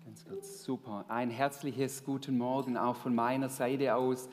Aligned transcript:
Ganz 0.00 0.24
kurz, 0.24 0.64
super. 0.64 1.04
Ein 1.08 1.30
herzliches 1.30 2.04
Guten 2.04 2.38
Morgen 2.38 2.76
auch 2.76 2.96
von 2.96 3.14
meiner 3.14 3.48
Seite 3.48 3.94
aus. 3.94 4.28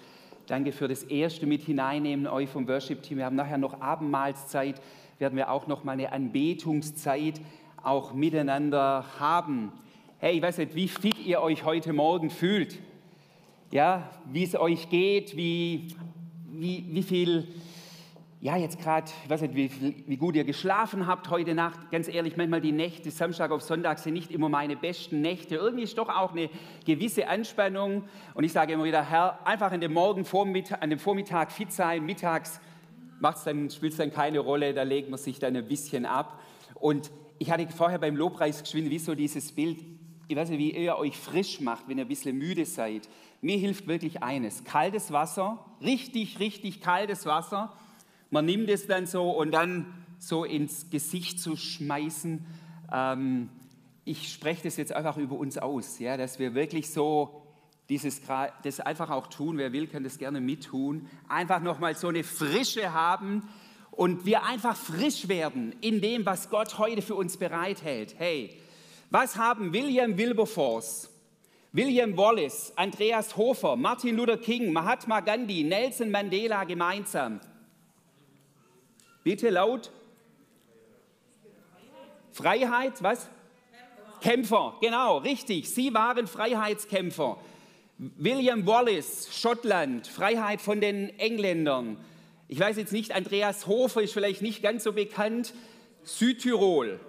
Danke 0.47 0.71
für 0.71 0.87
das 0.87 1.03
erste 1.03 1.45
mit 1.45 1.63
hineinnehmen 1.63 2.27
euch 2.27 2.49
vom 2.49 2.67
Worship-Team. 2.67 3.17
Wir 3.17 3.25
haben 3.25 3.35
nachher 3.35 3.57
noch 3.57 3.79
Abendmahlszeit, 3.81 4.81
werden 5.19 5.35
wir 5.35 5.51
auch 5.51 5.67
noch 5.67 5.83
mal 5.83 5.93
eine 5.93 6.11
Anbetungszeit 6.11 7.39
auch 7.83 8.13
miteinander 8.13 9.05
haben. 9.19 9.71
Hey, 10.17 10.37
ich 10.37 10.41
weiß 10.41 10.57
nicht, 10.57 10.75
wie 10.75 10.87
fit 10.87 11.25
ihr 11.25 11.41
euch 11.41 11.63
heute 11.63 11.93
Morgen 11.93 12.29
fühlt. 12.29 12.79
Ja, 13.71 14.09
wie 14.31 14.43
es 14.43 14.55
euch 14.55 14.89
geht, 14.89 15.37
wie, 15.37 15.95
wie, 16.51 16.85
wie 16.89 17.03
viel 17.03 17.47
ja, 18.41 18.55
jetzt 18.55 18.79
gerade, 18.79 19.11
ich 19.25 19.29
weiß 19.29 19.41
nicht, 19.41 19.55
wie, 19.55 20.03
wie, 20.07 20.15
gut 20.15 20.35
ihr 20.35 20.45
geschlafen 20.45 21.07
habt 21.07 21.29
heute 21.29 21.53
Nacht. 21.53 21.91
Ganz 21.91 22.07
ehrlich, 22.07 22.37
manchmal 22.37 22.61
die 22.61 22.71
Nächte, 22.71 23.11
Samstag 23.11 23.51
auf 23.51 23.61
Sonntag, 23.61 23.99
sind 23.99 24.13
nicht 24.13 24.31
immer 24.31 24.47
meine 24.47 24.77
besten 24.77 25.19
Nächte. 25.19 25.55
Irgendwie 25.55 25.83
ist 25.83 25.97
doch 25.97 26.07
auch 26.07 26.31
eine 26.31 26.49
gewisse 26.85 27.27
Anspannung. 27.27 28.05
Und 28.33 28.43
ich 28.45 28.53
sage 28.53 28.71
immer 28.73 28.85
wieder, 28.85 29.03
Herr, 29.03 29.45
einfach 29.45 29.73
an 29.73 29.81
dem 29.81 29.91
Morgen, 29.91 30.25
an 30.79 30.89
dem 30.89 30.99
Vormittag 30.99 31.51
fit 31.51 31.73
sein, 31.73 32.05
mittags 32.05 32.61
dann, 33.43 33.69
spielt 33.69 33.91
es 33.91 33.97
dann 33.97 34.13
keine 34.13 34.39
Rolle, 34.39 34.73
da 34.73 34.83
legt 34.83 35.09
man 35.09 35.19
sich 35.19 35.39
dann 35.39 35.57
ein 35.57 35.67
bisschen 35.67 36.05
ab. 36.05 36.39
Und 36.75 37.11
ich 37.39 37.51
hatte 37.51 37.67
vorher 37.67 37.99
beim 37.99 38.15
Lobpreis 38.15 38.61
geschwind, 38.61 38.89
wie 38.89 38.99
so 38.99 39.15
dieses 39.15 39.51
Bild, 39.51 39.83
ich 40.29 40.37
weiß 40.37 40.49
nicht, 40.49 40.59
wie 40.59 40.71
ihr 40.71 40.97
euch 40.97 41.17
frisch 41.17 41.59
macht, 41.59 41.89
wenn 41.89 41.97
ihr 41.97 42.05
ein 42.05 42.07
bisschen 42.07 42.37
müde 42.37 42.65
seid. 42.65 43.09
Mir 43.41 43.57
hilft 43.57 43.87
wirklich 43.87 44.23
eines, 44.23 44.63
kaltes 44.63 45.11
Wasser, 45.11 45.65
richtig, 45.81 46.39
richtig 46.39 46.79
kaltes 46.79 47.25
Wasser 47.25 47.73
man 48.29 48.45
nimmt 48.45 48.69
es 48.69 48.87
dann 48.87 49.05
so 49.05 49.31
und 49.31 49.51
dann 49.51 49.93
so 50.19 50.43
ins 50.43 50.89
Gesicht 50.89 51.39
zu 51.39 51.55
schmeißen. 51.55 52.45
Ähm, 52.91 53.49
ich 54.05 54.31
spreche 54.31 54.63
das 54.63 54.77
jetzt 54.77 54.93
einfach 54.93 55.17
über 55.17 55.35
uns 55.35 55.57
aus, 55.57 55.99
ja, 55.99 56.17
dass 56.17 56.39
wir 56.39 56.55
wirklich 56.55 56.91
so 56.91 57.43
dieses, 57.89 58.21
das 58.63 58.79
einfach 58.79 59.09
auch 59.09 59.27
tun. 59.27 59.57
Wer 59.57 59.73
will, 59.73 59.87
kann 59.87 60.03
das 60.03 60.17
gerne 60.17 60.41
mittun. 60.41 61.07
Einfach 61.27 61.61
nochmal 61.61 61.95
so 61.95 62.07
eine 62.07 62.23
Frische 62.23 62.93
haben 62.93 63.47
und 63.91 64.25
wir 64.25 64.43
einfach 64.43 64.75
frisch 64.75 65.27
werden 65.27 65.75
in 65.81 66.01
dem, 66.01 66.25
was 66.25 66.49
Gott 66.49 66.77
heute 66.77 67.01
für 67.01 67.15
uns 67.15 67.37
bereithält. 67.37 68.15
Hey, 68.17 68.57
was 69.09 69.37
haben 69.37 69.73
William 69.73 70.17
Wilberforce, 70.17 71.09
William 71.71 72.15
Wallace, 72.15 72.73
Andreas 72.75 73.35
Hofer, 73.35 73.75
Martin 73.75 74.15
Luther 74.15 74.37
King, 74.37 74.71
Mahatma 74.71 75.19
Gandhi, 75.19 75.63
Nelson 75.63 76.11
Mandela 76.11 76.63
gemeinsam? 76.63 77.39
Bitte 79.23 79.49
laut. 79.49 79.91
Freiheit, 82.31 83.01
was? 83.03 83.27
Kämpfer, 84.21 84.75
genau, 84.81 85.17
richtig. 85.17 85.69
Sie 85.69 85.93
waren 85.93 86.27
Freiheitskämpfer. 86.27 87.37
William 87.97 88.65
Wallace, 88.65 89.29
Schottland, 89.31 90.07
Freiheit 90.07 90.61
von 90.61 90.81
den 90.81 91.17
Engländern. 91.19 91.97
Ich 92.47 92.59
weiß 92.59 92.77
jetzt 92.77 92.93
nicht, 92.93 93.13
Andreas 93.13 93.67
Hofer 93.67 94.01
ist 94.01 94.13
vielleicht 94.13 94.41
nicht 94.41 94.61
ganz 94.61 94.83
so 94.83 94.93
bekannt. 94.93 95.53
Südtirol. 96.03 96.99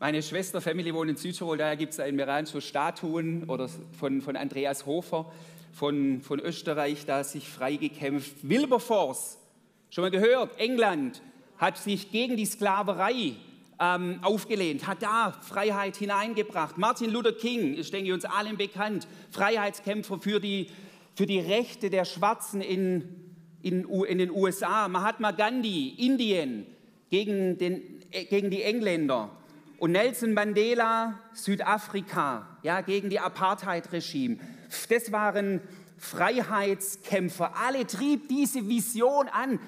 Meine 0.00 0.22
Schwesterfamilie 0.22 0.92
wohnt 0.94 1.10
in 1.10 1.16
Südtirol, 1.16 1.56
daher 1.56 1.76
gibt 1.76 1.92
es 1.92 1.98
in 2.00 2.16
Meran 2.16 2.46
so 2.46 2.60
Statuen 2.60 3.44
oder 3.44 3.68
von, 3.98 4.20
von 4.20 4.36
Andreas 4.36 4.86
Hofer 4.86 5.30
von, 5.72 6.20
von 6.20 6.38
Österreich, 6.38 7.06
da 7.06 7.24
sich 7.24 7.48
freigekämpft. 7.48 8.48
Wilberforce, 8.48 9.38
Schon 9.94 10.04
mal 10.04 10.10
gehört, 10.10 10.58
England 10.58 11.20
hat 11.58 11.76
sich 11.76 12.10
gegen 12.10 12.34
die 12.38 12.46
Sklaverei 12.46 13.34
ähm, 13.78 14.20
aufgelehnt, 14.22 14.86
hat 14.86 15.02
da 15.02 15.32
Freiheit 15.42 15.96
hineingebracht. 15.96 16.78
Martin 16.78 17.10
Luther 17.10 17.32
King 17.32 17.74
ist, 17.74 17.92
denke 17.92 18.06
ich, 18.06 18.14
uns 18.14 18.24
allen 18.24 18.56
bekannt, 18.56 19.06
Freiheitskämpfer 19.32 20.18
für 20.18 20.40
die, 20.40 20.70
für 21.14 21.26
die 21.26 21.40
Rechte 21.40 21.90
der 21.90 22.06
Schwarzen 22.06 22.62
in, 22.62 23.04
in, 23.60 23.84
in 23.84 24.16
den 24.16 24.30
USA. 24.30 24.88
Mahatma 24.88 25.32
Gandhi, 25.32 25.90
Indien, 25.98 26.66
gegen, 27.10 27.58
den, 27.58 28.00
äh, 28.12 28.24
gegen 28.24 28.48
die 28.48 28.62
Engländer. 28.62 29.28
Und 29.78 29.92
Nelson 29.92 30.32
Mandela, 30.32 31.20
Südafrika, 31.34 32.48
ja, 32.62 32.80
gegen 32.80 33.10
die 33.10 33.20
Apartheid-Regime. 33.20 34.38
Das 34.88 35.12
waren 35.12 35.60
Freiheitskämpfer. 35.98 37.52
Alle 37.56 37.86
trieb 37.86 38.28
diese 38.28 38.66
Vision 38.68 39.28
an, 39.28 39.60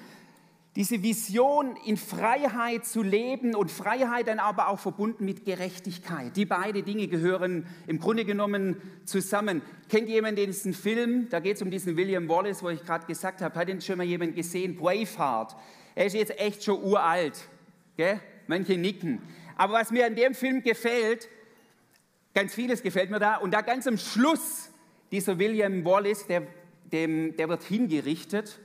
diese 0.75 1.01
Vision 1.01 1.77
in 1.85 1.95
Freiheit 1.95 2.85
zu 2.85 3.01
leben 3.01 3.55
und 3.55 3.71
Freiheit 3.71 4.27
dann 4.27 4.39
aber 4.39 4.67
auch 4.67 4.79
verbunden 4.79 5.23
mit 5.23 5.45
Gerechtigkeit. 5.45 6.35
Die 6.35 6.45
beiden 6.45 6.83
Dinge 6.83 7.07
gehören 7.07 7.65
im 7.87 7.97
Grunde 7.97 8.25
genommen 8.25 8.75
zusammen. 9.05 9.61
Kennt 9.87 10.09
jemand 10.09 10.37
diesen 10.37 10.73
Film? 10.73 11.29
Da 11.29 11.39
geht 11.39 11.55
es 11.55 11.61
um 11.61 11.71
diesen 11.71 11.95
William 11.95 12.27
Wallace, 12.27 12.61
wo 12.61 12.69
ich 12.69 12.83
gerade 12.83 13.05
gesagt 13.05 13.41
habe. 13.41 13.57
Hat 13.57 13.69
ihn 13.69 13.79
schon 13.79 13.97
mal 13.97 14.03
jemand 14.03 14.35
gesehen? 14.35 14.75
Braveheart. 14.75 15.55
Er 15.95 16.07
ist 16.07 16.13
jetzt 16.13 16.37
echt 16.37 16.65
schon 16.65 16.83
uralt. 16.83 17.47
Gell? 17.95 18.19
Manche 18.47 18.77
nicken. 18.77 19.21
Aber 19.55 19.75
was 19.75 19.91
mir 19.91 20.05
an 20.05 20.15
dem 20.15 20.33
Film 20.33 20.61
gefällt, 20.61 21.29
ganz 22.33 22.53
vieles 22.53 22.83
gefällt 22.83 23.11
mir 23.11 23.19
da. 23.19 23.37
Und 23.37 23.53
da 23.53 23.61
ganz 23.61 23.87
am 23.87 23.97
Schluss, 23.97 24.71
dieser 25.09 25.39
William 25.39 25.85
Wallace, 25.85 26.27
der, 26.27 26.45
dem, 26.91 27.37
der 27.37 27.47
wird 27.47 27.63
hingerichtet 27.63 28.59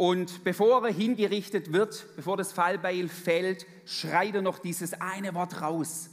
und 0.00 0.44
bevor 0.44 0.86
er 0.86 0.94
hingerichtet 0.94 1.74
wird, 1.74 2.06
bevor 2.16 2.38
das 2.38 2.52
Fallbeil 2.52 3.06
fällt, 3.06 3.66
schreit 3.84 4.34
er 4.34 4.40
noch 4.40 4.58
dieses 4.58 4.94
eine 4.94 5.34
Wort 5.34 5.60
raus. 5.60 6.08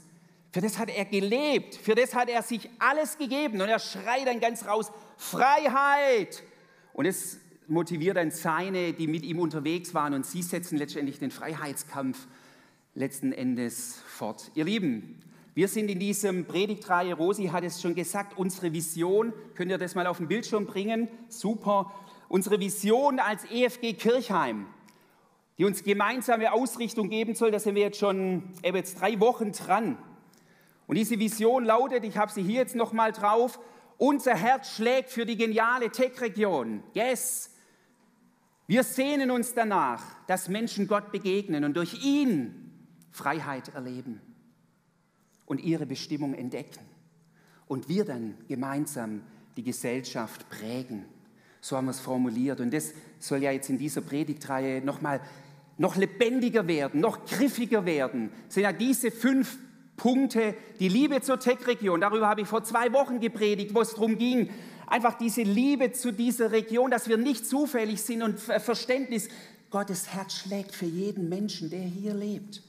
Für 0.52 0.60
das 0.60 0.78
hat 0.78 0.90
er 0.90 1.06
gelebt, 1.06 1.76
für 1.76 1.96
das 1.96 2.14
hat 2.14 2.28
er 2.28 2.44
sich 2.44 2.70
alles 2.80 3.18
gegeben 3.18 3.62
und 3.62 3.70
er 3.70 3.80
schreit 3.80 4.28
dann 4.28 4.42
ganz 4.42 4.66
raus, 4.66 4.92
Freiheit! 5.16 6.44
Und 6.92 7.06
es 7.06 7.38
motiviert 7.70 8.18
dann 8.18 8.30
seine, 8.30 8.92
die 8.92 9.08
mit 9.08 9.24
ihm 9.24 9.40
unterwegs 9.40 9.94
waren 9.94 10.14
und 10.14 10.26
sie 10.26 10.42
setzen 10.42 10.78
letztendlich 10.78 11.20
den 11.20 11.32
Freiheitskampf 11.32 12.28
letzten 12.94 13.32
Endes 13.32 14.02
fort. 14.06 14.52
Ihr 14.54 14.66
Lieben, 14.66 15.24
wir 15.56 15.70
sind 15.70 15.90
in 15.90 15.98
diesem 15.98 16.44
Predigtreihe, 16.44 17.14
Rosi 17.14 17.46
hat 17.46 17.64
es 17.64 17.82
schon 17.82 17.96
gesagt, 17.96 18.38
unsere 18.38 18.74
Vision, 18.74 19.32
könnt 19.56 19.72
ihr 19.72 19.78
das 19.78 19.96
mal 19.96 20.08
auf 20.08 20.18
den 20.18 20.28
Bildschirm 20.28 20.66
bringen? 20.66 21.08
Super 21.30 21.94
unsere 22.30 22.60
Vision 22.60 23.20
als 23.20 23.46
EFG 23.46 23.94
Kirchheim, 23.94 24.68
die 25.58 25.66
uns 25.66 25.84
gemeinsame 25.84 26.52
Ausrichtung 26.52 27.10
geben 27.10 27.36
soll, 27.36 27.52
da 27.52 27.60
sind 27.60 27.76
wir 27.76 27.84
jetzt 27.84 28.00
schon 28.00 28.44
jetzt 28.64 29.00
drei 29.00 29.20
Wochen 29.20 29.52
dran. 29.52 29.98
Und 30.86 30.96
diese 30.98 31.20
Vision 31.20 31.66
lautet, 31.66 32.04
ich 32.04 32.18
habe 32.18 32.32
sie 32.32 32.44
hier 32.44 32.62
jetzt 32.62 32.76
nochmal 32.76 33.12
drauf, 33.12 33.60
unser 33.98 34.36
Herz 34.36 34.76
schlägt 34.76 35.10
für 35.10 35.26
die 35.26 35.36
geniale 35.36 35.90
Tech-Region. 35.90 36.84
Yes. 36.94 37.52
Wir 38.68 38.84
sehnen 38.84 39.32
uns 39.32 39.54
danach, 39.54 40.04
dass 40.28 40.50
Menschen 40.50 40.88
Gott 40.88 41.12
begegnen 41.12 41.64
und 41.64 41.76
durch 41.76 42.04
ihn 42.06 42.72
Freiheit 43.12 43.70
erleben 43.70 44.22
und 45.46 45.62
ihre 45.62 45.86
Bestimmung 45.86 46.34
entdecken. 46.34 46.86
Und 47.68 47.90
wir 47.90 48.06
dann 48.06 48.38
gemeinsam 48.48 49.24
die 49.56 49.64
Gesellschaft 49.64 50.48
prägen. 50.50 51.06
So 51.68 51.76
haben 51.76 51.88
wir 51.88 51.92
es 51.92 52.00
formuliert. 52.00 52.62
Und 52.62 52.74
das 52.74 52.94
soll 53.20 53.44
ja 53.44 53.52
jetzt 53.52 53.70
in 53.70 53.78
dieser 53.78 54.00
Predigtreihe 54.00 54.82
nochmal 54.82 55.20
noch 55.78 55.98
lebendiger 55.98 56.66
werden, 56.66 57.02
noch 57.02 57.26
griffiger 57.26 57.86
werden. 57.86 58.32
Das 58.46 58.54
sind 58.54 58.64
ja 58.64 58.72
diese 58.72 59.12
fünf 59.12 59.58
Punkte, 59.98 60.56
die 60.80 60.88
Liebe 60.88 61.20
zur 61.20 61.42
Tech-Region. 61.42 62.00
Darüber 62.00 62.30
habe 62.30 62.40
ich 62.40 62.48
vor 62.48 62.64
zwei 62.64 62.94
Wochen 62.94 63.20
gepredigt, 63.20 63.76
wo 63.76 63.82
es 63.82 63.96
darum 63.96 64.18
ging, 64.18 64.50
einfach 64.88 65.18
diese 65.18 65.42
Liebe 65.42 65.92
zu 65.92 66.14
dieser 66.14 66.54
Region, 66.54 66.90
dass 66.90 67.10
wir 67.10 67.18
nicht 67.18 67.46
zufällig 67.46 68.02
sind 68.02 68.22
und 68.22 68.40
Verständnis. 68.40 69.28
Gottes 69.70 70.14
Herz 70.14 70.36
schlägt 70.36 70.74
für 70.74 70.86
jeden 70.86 71.28
Menschen, 71.28 71.70
der 71.70 71.82
hier 71.82 72.14
lebt. 72.14 72.64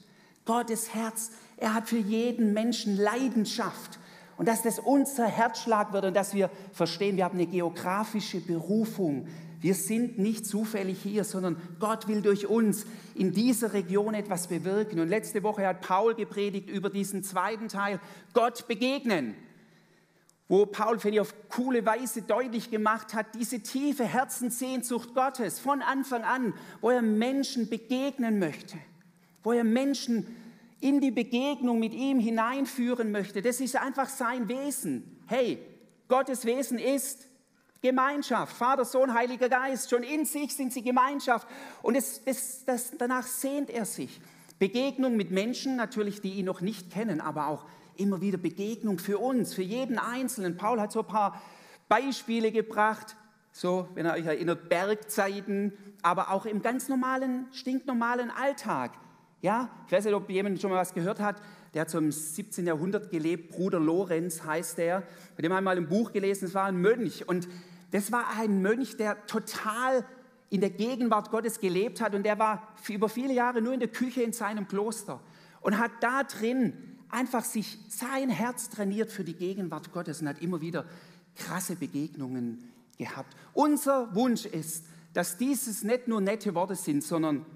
Gottes 0.45 0.93
Herz, 0.93 1.31
er 1.57 1.73
hat 1.73 1.89
für 1.89 1.99
jeden 1.99 2.53
Menschen 2.53 2.97
Leidenschaft. 2.97 4.01
Und 4.39 4.47
dass 4.47 4.63
das 4.63 4.79
unser 4.79 5.27
Herzschlag 5.27 5.93
wird 5.93 6.05
und 6.05 6.15
dass 6.15 6.33
wir 6.33 6.49
verstehen, 6.73 7.17
wir 7.17 7.25
haben 7.25 7.37
eine 7.37 7.49
geografische 7.49 8.41
Berufung. 8.41 9.27
Wir 9.61 9.75
sind 9.75 10.19
nicht 10.19 10.47
zufällig 10.47 11.03
hier, 11.03 11.25
sondern 11.25 11.61
Gott 11.81 12.07
will 12.07 12.23
durch 12.23 12.47
uns 12.47 12.87
in 13.17 13.33
dieser 13.33 13.73
Region 13.73 14.15
etwas 14.15 14.47
bewirken. 14.47 15.01
Und 15.01 15.09
letzte 15.09 15.43
Woche 15.43 15.67
hat 15.67 15.81
Paul 15.81 16.15
gepredigt 16.15 16.71
über 16.71 16.89
diesen 16.89 17.25
zweiten 17.25 17.67
Teil, 17.67 17.99
Gott 18.33 18.69
begegnen, 18.69 19.35
wo 20.47 20.65
Paul, 20.67 21.01
finde 21.01 21.17
ich, 21.17 21.21
auf 21.21 21.35
coole 21.49 21.85
Weise 21.85 22.23
deutlich 22.23 22.71
gemacht 22.71 23.15
hat, 23.15 23.35
diese 23.35 23.61
tiefe 23.61 24.05
Herzenssehnsucht 24.05 25.15
Gottes 25.17 25.59
von 25.59 25.83
Anfang 25.83 26.23
an, 26.23 26.55
wo 26.81 26.91
er 26.91 27.03
Menschen 27.03 27.69
begegnen 27.69 28.39
möchte, 28.39 28.79
wo 29.43 29.53
er 29.53 29.65
Menschen 29.65 30.29
in 30.81 31.01
die 31.01 31.11
Begegnung 31.11 31.79
mit 31.79 31.93
ihm 31.93 32.19
hineinführen 32.19 33.11
möchte. 33.11 33.43
Das 33.43 33.61
ist 33.61 33.77
einfach 33.77 34.09
sein 34.09 34.49
Wesen. 34.49 35.21
Hey, 35.27 35.59
Gottes 36.07 36.45
Wesen 36.45 36.79
ist 36.79 37.29
Gemeinschaft. 37.81 38.57
Vater, 38.57 38.85
Sohn, 38.85 39.15
Heiliger 39.15 39.49
Geist. 39.49 39.91
Schon 39.91 40.03
in 40.03 40.25
sich 40.25 40.55
sind 40.55 40.73
sie 40.73 40.83
Gemeinschaft. 40.83 41.47
Und 41.83 41.97
das, 41.97 42.23
das, 42.25 42.65
das, 42.65 42.93
danach 42.97 43.27
sehnt 43.27 43.71
er 43.71 43.85
sich. 43.85 44.21
Begegnung 44.59 45.17
mit 45.17 45.31
Menschen, 45.31 45.77
natürlich, 45.77 46.21
die 46.21 46.35
ihn 46.35 46.47
noch 46.47 46.61
nicht 46.61 46.91
kennen, 46.91 47.21
aber 47.21 47.47
auch 47.47 47.65
immer 47.97 48.21
wieder 48.21 48.39
Begegnung 48.39 48.99
für 48.99 49.19
uns, 49.19 49.55
für 49.55 49.63
jeden 49.63 49.99
Einzelnen. 49.99 50.57
Paul 50.57 50.81
hat 50.81 50.93
so 50.93 51.01
ein 51.01 51.07
paar 51.07 51.41
Beispiele 51.89 52.53
gebracht, 52.53 53.17
so, 53.53 53.89
wenn 53.95 54.07
ihr 54.07 54.13
euch 54.13 54.27
erinnert, 54.27 54.69
Bergzeiten, 54.69 55.73
aber 56.03 56.31
auch 56.31 56.47
im 56.47 56.63
ganz 56.63 56.89
normalen, 56.89 57.47
stinknormalen 57.53 58.31
Alltag. 58.31 58.93
Ja, 59.41 59.71
ich 59.87 59.93
weiß 59.93 60.05
nicht, 60.05 60.15
ob 60.15 60.29
jemand 60.31 60.61
schon 60.61 60.71
mal 60.71 60.79
was 60.79 60.95
gehört 60.95 61.21
hat. 61.21 61.41
Der 61.75 61.83
hat 61.83 61.91
so 61.91 61.99
im 61.99 62.11
17. 62.11 62.67
Jahrhundert 62.67 63.11
gelebt. 63.11 63.53
Bruder 63.53 63.79
Lorenz 63.79 64.43
heißt 64.43 64.79
der. 64.79 65.03
Bei 65.37 65.43
dem 65.43 65.53
haben 65.53 65.65
wir 65.65 65.71
mal 65.71 65.77
ein 65.77 65.89
Buch 65.89 66.13
gelesen. 66.13 66.47
Es 66.47 66.55
war 66.55 66.65
ein 66.65 66.81
Mönch. 66.81 67.29
Und 67.29 67.49
das 67.93 68.11
war 68.11 68.27
ein 68.37 68.63
Mönch, 68.63 68.97
der 68.97 69.27
total 69.27 70.05
in 70.51 70.61
der 70.61 70.71
Gegenwart 70.71 71.31
Gottes 71.31 71.61
gelebt 71.61 72.01
hat. 72.01 72.15
Und 72.15 72.25
der 72.25 72.39
war 72.39 72.75
über 72.89 73.09
viele 73.09 73.33
Jahre 73.33 73.63
nur 73.63 73.75
in 73.75 73.81
der 73.81 73.91
Küche 73.91 74.23
in 74.23 74.33
seinem 74.33 74.67
Kloster. 74.67 75.21
Und 75.61 75.79
hat 75.79 75.93
da 76.01 76.25
drin 76.25 76.73
einfach 77.11 77.45
sich 77.45 77.79
sein 77.89 78.31
Herz 78.31 78.71
trainiert 78.71 79.13
für 79.13 79.25
die 79.25 79.35
Gegenwart 79.35 79.93
Gottes 79.93 80.21
und 80.21 80.29
hat 80.29 80.43
immer 80.43 80.61
wieder 80.61 80.85
krasse 81.37 81.77
Begegnungen 81.77 82.73
gehabt. 82.99 83.37
Unser 83.55 84.15
Wunsch 84.15 84.47
ist, 84.47 84.85
dass 85.13 85.37
dieses 85.37 85.85
nicht 85.85 86.09
nur 86.09 86.21
nette 86.21 86.55
Worte 86.55 86.75
sind, 86.75 87.03
sondern 87.03 87.47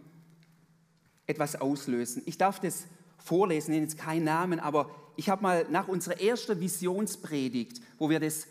etwas 1.32 1.60
auslösen. 1.60 2.22
Ich 2.26 2.38
darf 2.38 2.60
das 2.60 2.86
vorlesen, 3.18 3.72
nenne 3.72 3.84
jetzt 3.84 3.98
keinen 3.98 4.24
Namen, 4.24 4.60
aber 4.60 4.90
ich 5.16 5.28
habe 5.28 5.42
mal 5.42 5.66
nach 5.70 5.88
unserer 5.88 6.20
ersten 6.20 6.60
Visionspredigt, 6.60 7.80
wo 7.98 8.10
wir 8.10 8.20
das, 8.20 8.46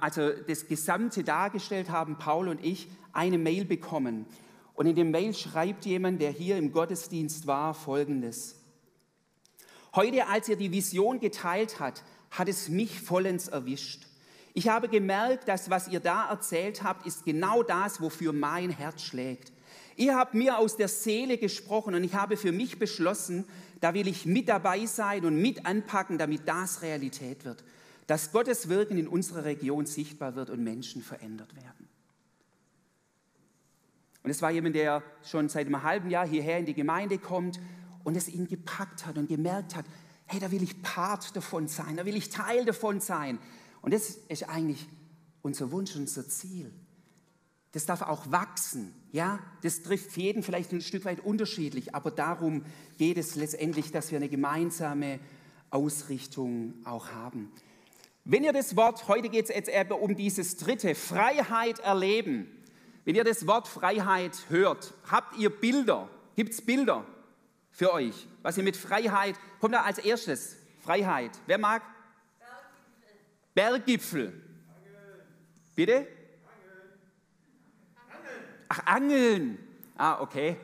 also 0.00 0.30
das 0.46 0.68
Gesamte 0.68 1.24
dargestellt 1.24 1.90
haben, 1.90 2.18
Paul 2.18 2.48
und 2.48 2.64
ich, 2.64 2.88
eine 3.12 3.38
Mail 3.38 3.64
bekommen. 3.64 4.26
Und 4.74 4.86
in 4.86 4.96
dem 4.96 5.10
Mail 5.10 5.34
schreibt 5.34 5.84
jemand, 5.84 6.20
der 6.20 6.30
hier 6.30 6.56
im 6.56 6.72
Gottesdienst 6.72 7.46
war, 7.46 7.74
folgendes. 7.74 8.56
Heute, 9.94 10.26
als 10.28 10.48
er 10.48 10.56
die 10.56 10.72
Vision 10.72 11.20
geteilt 11.20 11.78
hat, 11.78 12.02
hat 12.30 12.48
es 12.48 12.68
mich 12.68 13.00
vollends 13.00 13.48
erwischt. 13.48 14.06
Ich 14.54 14.68
habe 14.68 14.88
gemerkt, 14.88 15.48
dass 15.48 15.70
was 15.70 15.88
ihr 15.88 16.00
da 16.00 16.28
erzählt 16.30 16.82
habt, 16.82 17.06
ist 17.06 17.24
genau 17.24 17.62
das, 17.62 18.00
wofür 18.00 18.32
mein 18.32 18.70
Herz 18.70 19.02
schlägt. 19.02 19.52
Ihr 20.02 20.16
habt 20.16 20.34
mir 20.34 20.58
aus 20.58 20.76
der 20.76 20.88
Seele 20.88 21.38
gesprochen 21.38 21.94
und 21.94 22.02
ich 22.02 22.14
habe 22.14 22.36
für 22.36 22.50
mich 22.50 22.76
beschlossen, 22.76 23.44
da 23.80 23.94
will 23.94 24.08
ich 24.08 24.26
mit 24.26 24.48
dabei 24.48 24.84
sein 24.84 25.24
und 25.24 25.40
mit 25.40 25.64
anpacken, 25.64 26.18
damit 26.18 26.48
das 26.48 26.82
Realität 26.82 27.44
wird. 27.44 27.62
Dass 28.08 28.32
Gottes 28.32 28.68
Wirken 28.68 28.98
in 28.98 29.06
unserer 29.06 29.44
Region 29.44 29.86
sichtbar 29.86 30.34
wird 30.34 30.50
und 30.50 30.64
Menschen 30.64 31.02
verändert 31.02 31.54
werden. 31.54 31.88
Und 34.24 34.30
es 34.32 34.42
war 34.42 34.50
jemand, 34.50 34.74
der 34.74 35.04
schon 35.22 35.48
seit 35.48 35.68
einem 35.68 35.84
halben 35.84 36.10
Jahr 36.10 36.26
hierher 36.26 36.58
in 36.58 36.66
die 36.66 36.74
Gemeinde 36.74 37.18
kommt 37.18 37.60
und 38.02 38.16
es 38.16 38.28
ihn 38.28 38.48
gepackt 38.48 39.06
hat 39.06 39.18
und 39.18 39.28
gemerkt 39.28 39.76
hat, 39.76 39.84
hey, 40.26 40.40
da 40.40 40.50
will 40.50 40.64
ich 40.64 40.82
Part 40.82 41.36
davon 41.36 41.68
sein, 41.68 41.96
da 41.96 42.04
will 42.04 42.16
ich 42.16 42.28
Teil 42.28 42.64
davon 42.64 42.98
sein. 42.98 43.38
Und 43.82 43.94
das 43.94 44.16
ist 44.28 44.48
eigentlich 44.48 44.88
unser 45.42 45.70
Wunsch, 45.70 45.94
unser 45.94 46.28
Ziel. 46.28 46.72
Das 47.72 47.86
darf 47.86 48.02
auch 48.02 48.30
wachsen. 48.30 48.94
Ja, 49.12 49.40
das 49.62 49.82
trifft 49.82 50.16
jeden 50.16 50.42
vielleicht 50.42 50.72
ein 50.72 50.82
Stück 50.82 51.04
weit 51.04 51.20
unterschiedlich, 51.20 51.94
aber 51.94 52.10
darum 52.10 52.64
geht 52.98 53.16
es 53.18 53.34
letztendlich, 53.34 53.90
dass 53.90 54.10
wir 54.10 54.18
eine 54.18 54.28
gemeinsame 54.28 55.18
Ausrichtung 55.70 56.74
auch 56.84 57.10
haben. 57.10 57.50
Wenn 58.24 58.44
ihr 58.44 58.52
das 58.52 58.76
Wort, 58.76 59.08
heute 59.08 59.28
geht 59.30 59.48
es 59.48 59.54
jetzt 59.54 59.68
eben 59.68 59.92
um 59.92 60.14
dieses 60.14 60.56
dritte, 60.56 60.94
Freiheit 60.94 61.80
erleben. 61.80 62.46
Wenn 63.04 63.16
ihr 63.16 63.24
das 63.24 63.46
Wort 63.46 63.66
Freiheit 63.66 64.38
hört, 64.48 64.94
habt 65.10 65.36
ihr 65.38 65.50
Bilder? 65.50 66.08
Gibt 66.36 66.52
es 66.52 66.62
Bilder 66.62 67.04
für 67.70 67.92
euch? 67.92 68.28
Was 68.42 68.56
ihr 68.56 68.64
mit 68.64 68.76
Freiheit, 68.76 69.34
kommt 69.60 69.74
da 69.74 69.82
als 69.82 69.98
erstes? 69.98 70.56
Freiheit. 70.80 71.32
Wer 71.46 71.58
mag? 71.58 71.82
Berggipfel. 73.54 74.32
Berggipfel. 74.32 74.42
Bitte? 75.74 76.06
Ach, 78.74 78.86
Angeln. 78.86 79.58
Ah, 79.98 80.22
okay. 80.22 80.56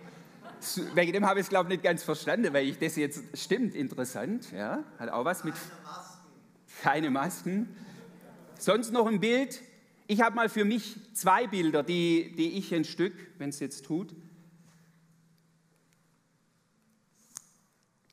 Wegen 0.95 1.13
dem 1.13 1.27
habe 1.27 1.41
ich 1.41 1.45
es, 1.45 1.51
glaube 1.51 1.69
ich, 1.69 1.77
nicht 1.77 1.85
ganz 1.85 2.03
verstanden, 2.03 2.55
weil 2.55 2.67
ich 2.67 2.79
das 2.79 2.97
jetzt 2.97 3.23
stimmt. 3.35 3.75
Interessant. 3.75 4.51
Ja, 4.51 4.83
hat 4.99 5.11
auch 5.11 5.27
was 5.27 5.45
mit. 5.45 5.53
Keine 5.53 5.83
Masken. 5.85 6.83
Keine 6.83 7.11
Masken. 7.11 7.77
Sonst 8.59 8.93
noch 8.93 9.07
ein 9.07 9.21
Bild. 9.21 9.61
Ich 10.07 10.23
habe 10.23 10.35
mal 10.35 10.49
für 10.49 10.65
mich 10.65 10.97
zwei 11.13 11.47
Bilder, 11.47 11.83
die, 11.83 12.35
die 12.35 12.57
ich 12.57 12.75
ein 12.75 12.85
Stück, 12.85 13.13
wenn 13.37 13.51
es 13.51 13.61
jetzt 13.61 13.85
tut. 13.85 14.17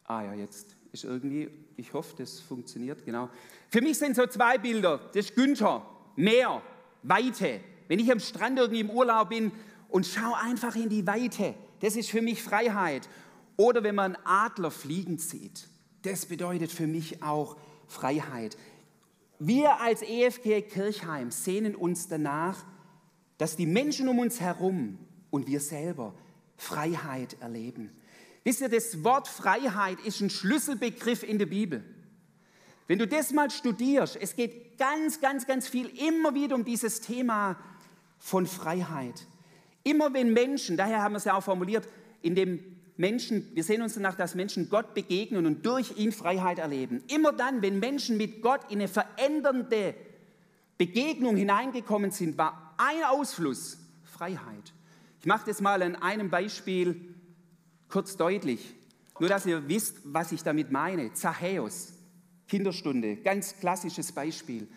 Ah 0.04 0.24
ja, 0.24 0.34
jetzt 0.34 0.76
ist 0.92 1.06
irgendwie, 1.06 1.50
ich 1.78 1.94
hoffe, 1.94 2.16
das 2.18 2.42
funktioniert, 2.42 3.06
genau. 3.06 3.30
Für 3.70 3.80
mich 3.80 3.98
sind 3.98 4.18
so 4.18 4.28
zwei 4.28 4.58
Bilder. 4.58 4.98
Das 5.14 5.28
ist 5.28 5.36
Günther, 5.36 5.86
Meer, 6.18 6.62
Weite. 7.02 7.62
Wenn 7.88 8.00
ich 8.00 8.12
am 8.12 8.20
Strand 8.20 8.60
irgendwie 8.60 8.82
im 8.82 8.90
Urlaub 8.90 9.30
bin 9.30 9.54
und 9.96 10.06
schau 10.06 10.34
einfach 10.34 10.76
in 10.76 10.90
die 10.90 11.08
Weite. 11.08 11.56
Das 11.80 11.96
ist 11.96 12.10
für 12.10 12.22
mich 12.22 12.44
Freiheit. 12.44 13.08
Oder 13.56 13.82
wenn 13.82 13.96
man 13.96 14.18
Adler 14.26 14.70
fliegen 14.70 15.20
sieht, 15.20 15.70
das 16.02 16.26
bedeutet 16.26 16.70
für 16.70 16.86
mich 16.86 17.24
auch 17.24 17.56
Freiheit. 17.88 18.58
Wir 19.40 19.80
als 19.80 20.02
EFG 20.02 20.64
Kirchheim 20.64 21.32
sehnen 21.32 21.76
uns 21.76 22.10
danach, 22.10 22.66
dass 23.38 23.56
die 23.56 23.66
Menschen 23.66 24.10
um 24.10 24.20
uns 24.20 24.42
herum 24.42 25.00
und 25.30 25.48
wir 25.48 25.62
selber 25.62 26.14
Freiheit 26.58 27.38
erleben. 27.40 27.90
Wisst 28.44 28.60
ihr, 28.60 28.68
das 28.68 29.02
Wort 29.06 29.30
Freiheit 29.30 30.02
ist 30.02 30.20
ein 30.20 30.30
Schlüsselbegriff 30.30 31.24
in 31.24 31.40
der 31.40 31.46
Bibel. 31.46 31.86
Wenn 32.88 33.00
du 33.00 33.08
das 33.08 33.32
mal 33.32 33.50
studierst, 33.50 34.18
es 34.18 34.36
geht 34.36 34.78
ganz, 34.78 35.22
ganz, 35.22 35.48
ganz 35.48 35.70
viel 35.70 35.88
immer 35.88 36.34
wieder 36.34 36.56
um 36.56 36.66
dieses 36.66 37.00
Thema 37.00 37.58
von 38.20 38.46
Freiheit. 38.46 39.26
Immer 39.86 40.14
wenn 40.14 40.34
Menschen, 40.34 40.78
daher 40.78 41.04
haben 41.04 41.14
wir 41.14 41.18
es 41.18 41.26
ja 41.26 41.36
auch 41.36 41.44
formuliert, 41.44 41.88
in 42.24 42.34
dem 42.34 42.60
Menschen, 42.98 43.48
wir 43.54 43.64
sehen 43.64 43.84
uns 43.84 43.94
danach, 43.94 44.16
dass 44.16 44.34
Menschen 44.34 44.70
Gott 44.70 44.96
begegnen 44.96 45.46
und 45.46 45.64
durch 45.64 45.96
ihn 45.98 46.12
Freiheit 46.12 46.58
erleben. 46.58 47.04
Immer 47.08 47.34
dann, 47.34 47.62
wenn 47.62 47.80
Menschen 47.80 48.18
mit 48.18 48.42
Gott 48.42 48.62
in 48.70 48.80
eine 48.80 48.88
verändernde 48.88 49.94
Begegnung 50.80 51.36
hineingekommen 51.36 52.10
sind, 52.10 52.36
war 52.38 52.74
ein 52.78 53.04
Ausfluss 53.04 53.78
Freiheit. 54.04 54.74
Ich 55.20 55.28
mache 55.28 55.46
das 55.46 55.62
mal 55.62 55.84
an 55.84 55.96
einem 55.96 56.32
Beispiel 56.32 57.14
kurz 57.88 58.18
deutlich, 58.18 58.74
nur 59.20 59.30
dass 59.30 59.46
ihr 59.46 59.68
wisst, 59.68 59.98
was 60.06 60.32
ich 60.32 60.42
damit 60.42 60.72
meine. 60.72 61.14
Zachäus, 61.14 61.94
Kinderstunde, 62.48 63.18
ganz 63.18 63.60
klassisches 63.60 64.12
Beispiel. 64.12 64.68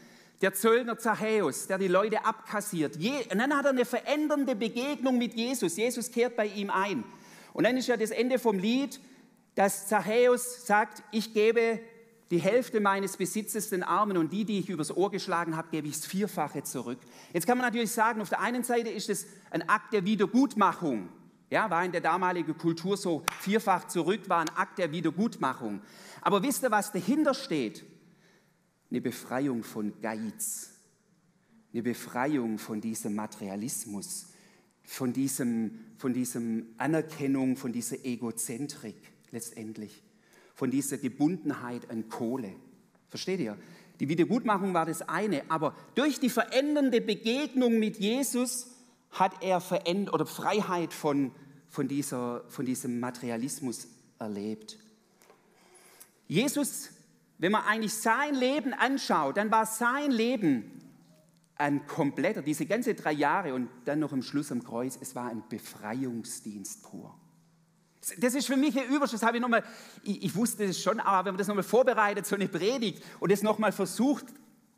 Der 0.41 0.55
Zöllner 0.55 0.99
Zachäus, 0.99 1.67
der 1.67 1.79
die 1.79 1.89
Leute 1.89 2.25
abkassiert. 2.25 2.97
und 2.97 3.39
dann 3.39 3.57
hat 3.57 3.65
er 3.65 3.71
eine 3.71 3.85
verändernde 3.85 4.55
Begegnung 4.55 5.19
mit 5.19 5.35
Jesus. 5.35 5.77
Jesus 5.77 6.11
kehrt 6.11 6.37
bei 6.37 6.47
ihm 6.47 6.71
ein. 6.71 7.05
Und 7.53 7.65
dann 7.65 7.77
ist 7.77 7.89
ja 7.89 7.97
das 7.97 8.11
Ende 8.11 8.39
vom 8.39 8.59
Lied, 8.59 9.01
dass 9.57 9.89
Zachäus 9.89 10.65
sagt, 10.67 11.03
ich 11.11 11.35
gebe 11.35 11.81
die 12.31 12.39
Hälfte 12.39 12.81
meines 12.81 13.17
Besitzes 13.17 13.71
den 13.71 13.83
Armen 13.83 14.17
und 14.17 14.33
die, 14.33 14.45
die 14.45 14.61
ich 14.61 14.69
übers 14.69 14.97
Ohr 14.97 15.11
geschlagen 15.11 15.57
habe, 15.57 15.69
gebe 15.71 15.89
ich 15.89 15.95
das 15.95 16.07
Vierfache 16.07 16.63
zurück. 16.63 16.99
Jetzt 17.33 17.47
kann 17.47 17.57
man 17.57 17.67
natürlich 17.67 17.91
sagen, 17.91 18.21
auf 18.21 18.29
der 18.29 18.41
einen 18.41 18.63
Seite 18.63 18.91
ist 18.91 19.09
es 19.09 19.27
ein 19.51 19.69
Akt 19.69 19.93
der 19.93 20.05
Wiedergutmachung. 20.05 21.09
Ja, 21.51 21.71
war 21.71 21.85
in 21.85 21.93
der 21.93 22.03
damaligen 22.03 22.59
Kultur 22.59 22.99
so 22.99 23.25
vierfach 23.41 23.89
zurück, 23.89 24.29
war 24.29 24.41
ein 24.41 24.51
Akt 24.51 24.79
der 24.79 24.93
Wiedergutmachung. 24.93 25.81
Aber 26.21 26.43
wisst 26.43 26.63
ihr, 26.63 26.71
was 26.71 26.93
dahinter 26.93 27.33
steht? 27.33 27.85
Eine 28.91 29.01
Befreiung 29.01 29.63
von 29.63 30.01
Geiz, 30.01 30.71
eine 31.73 31.83
Befreiung 31.83 32.59
von 32.59 32.81
diesem 32.81 33.15
Materialismus, 33.15 34.29
von 34.83 35.13
diesem, 35.13 35.79
von 35.99 36.15
diesem 36.15 36.75
Anerkennung, 36.79 37.57
von 37.57 37.73
dieser 37.73 38.05
Egozentrik 38.05 38.97
letztendlich, 39.31 40.03
von 40.55 40.71
dieser 40.71 40.97
Gebundenheit 40.97 41.91
an 41.91 42.09
Kohle. 42.09 42.55
Versteht 43.09 43.41
ihr? 43.41 43.59
Die 44.01 44.09
Wiedergutmachung 44.09 44.75
war 44.75 44.87
das 44.87 45.03
eine, 45.03 45.43
aber 45.51 45.75
durch 45.95 46.21
die 46.21 46.31
verändernde 46.31 47.01
Begegnung 47.01 47.79
mit 47.79 47.99
Jesus 47.99 48.69
hat 49.11 49.43
er 49.43 49.61
Veränd 49.61 50.13
oder 50.13 50.25
Freiheit 50.25 50.93
von, 50.93 51.33
von, 51.69 51.89
dieser, 51.89 52.45
von 52.49 52.65
diesem 52.65 53.01
Materialismus 53.01 53.89
erlebt. 54.19 54.79
Jesus 56.29 56.91
wenn 57.39 57.53
man 57.53 57.65
eigentlich 57.65 57.95
sein 57.95 58.35
Leben 58.35 58.75
anschaut, 58.75 59.37
dann 59.37 59.51
war 59.51 59.65
sein 59.65 60.11
Leben 60.11 60.79
ein 61.57 61.87
kompletter, 61.87 62.43
diese 62.43 62.67
ganze 62.67 62.95
drei 62.95 63.13
Jahre 63.13 63.55
und 63.55 63.69
dann 63.85 63.99
noch 63.99 64.13
am 64.13 64.23
Schluss 64.23 64.53
am 64.53 64.63
Kreuz, 64.63 64.99
es 65.01 65.15
war 65.15 65.29
ein 65.29 65.43
Befreiungsdienst 65.49 66.83
pur. 66.83 67.15
Das 68.19 68.35
ist 68.35 68.47
für 68.47 68.57
mich 68.57 68.79
ein 68.79 68.89
Überschuss, 68.89 69.23
habe 69.23 69.37
ich 69.37 69.43
nochmal, 69.43 69.65
ich, 70.03 70.23
ich 70.23 70.37
wusste 70.37 70.65
es 70.65 70.81
schon, 70.81 71.01
aber 71.01 71.27
wenn 71.27 71.35
man 71.35 71.39
das 71.39 71.49
nochmal 71.49 71.65
vorbereitet, 71.65 72.27
so 72.27 72.37
eine 72.37 72.49
Predigt 72.49 73.03
und 73.21 73.31
es 73.33 73.43
nochmal 73.43 73.73
versucht 73.73 74.27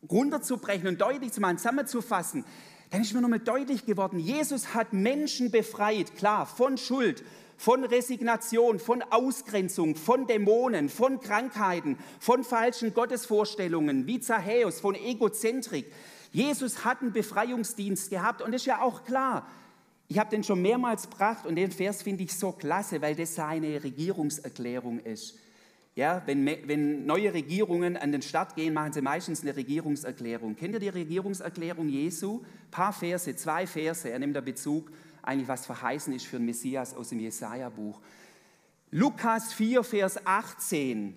runterzubrechen 0.08 0.88
und 0.88 1.00
deutlich 1.00 1.32
zu 1.32 1.40
machen, 1.40 1.58
zusammenzufassen, 1.58 2.44
dann 2.90 3.02
ist 3.02 3.12
mir 3.12 3.20
nochmal 3.20 3.40
deutlich 3.40 3.86
geworden, 3.86 4.18
Jesus 4.18 4.74
hat 4.74 4.92
Menschen 4.92 5.50
befreit, 5.50 6.16
klar, 6.16 6.46
von 6.46 6.76
Schuld, 6.76 7.22
von 7.60 7.84
Resignation, 7.84 8.78
von 8.78 9.02
Ausgrenzung, 9.02 9.94
von 9.94 10.26
Dämonen, 10.26 10.88
von 10.88 11.20
Krankheiten, 11.20 11.98
von 12.18 12.42
falschen 12.42 12.94
Gottesvorstellungen, 12.94 14.06
wie 14.06 14.18
Zachäus, 14.18 14.80
von 14.80 14.94
Egozentrik. 14.94 15.92
Jesus 16.32 16.86
hat 16.86 17.02
einen 17.02 17.12
Befreiungsdienst 17.12 18.08
gehabt 18.08 18.40
und 18.40 18.52
das 18.52 18.62
ist 18.62 18.66
ja 18.66 18.80
auch 18.80 19.04
klar. 19.04 19.46
Ich 20.08 20.18
habe 20.18 20.30
den 20.30 20.42
schon 20.42 20.62
mehrmals 20.62 21.10
gebracht 21.10 21.44
und 21.44 21.56
den 21.56 21.70
Vers 21.70 22.02
finde 22.02 22.24
ich 22.24 22.32
so 22.34 22.52
klasse, 22.52 23.02
weil 23.02 23.14
das 23.14 23.34
seine 23.34 23.84
Regierungserklärung 23.84 24.98
ist. 25.00 25.38
Ja, 25.94 26.22
wenn, 26.24 26.46
wenn 26.46 27.04
neue 27.04 27.34
Regierungen 27.34 27.98
an 27.98 28.10
den 28.10 28.22
Start 28.22 28.54
gehen, 28.54 28.72
machen 28.72 28.94
sie 28.94 29.02
meistens 29.02 29.42
eine 29.42 29.54
Regierungserklärung. 29.54 30.56
Kennt 30.56 30.72
ihr 30.72 30.80
die 30.80 30.88
Regierungserklärung 30.88 31.90
Jesu? 31.90 32.40
Ein 32.40 32.70
paar 32.70 32.94
Verse, 32.94 33.36
zwei 33.36 33.66
Verse. 33.66 34.08
Er 34.08 34.18
nimmt 34.18 34.34
da 34.34 34.40
Bezug 34.40 34.90
eigentlich 35.22 35.48
was 35.48 35.66
verheißen 35.66 36.12
ist 36.12 36.26
für 36.26 36.36
den 36.36 36.46
Messias 36.46 36.94
aus 36.94 37.10
dem 37.10 37.20
Jesaja-Buch. 37.20 38.00
Lukas 38.90 39.52
4, 39.52 39.84
Vers 39.84 40.26
18, 40.26 41.16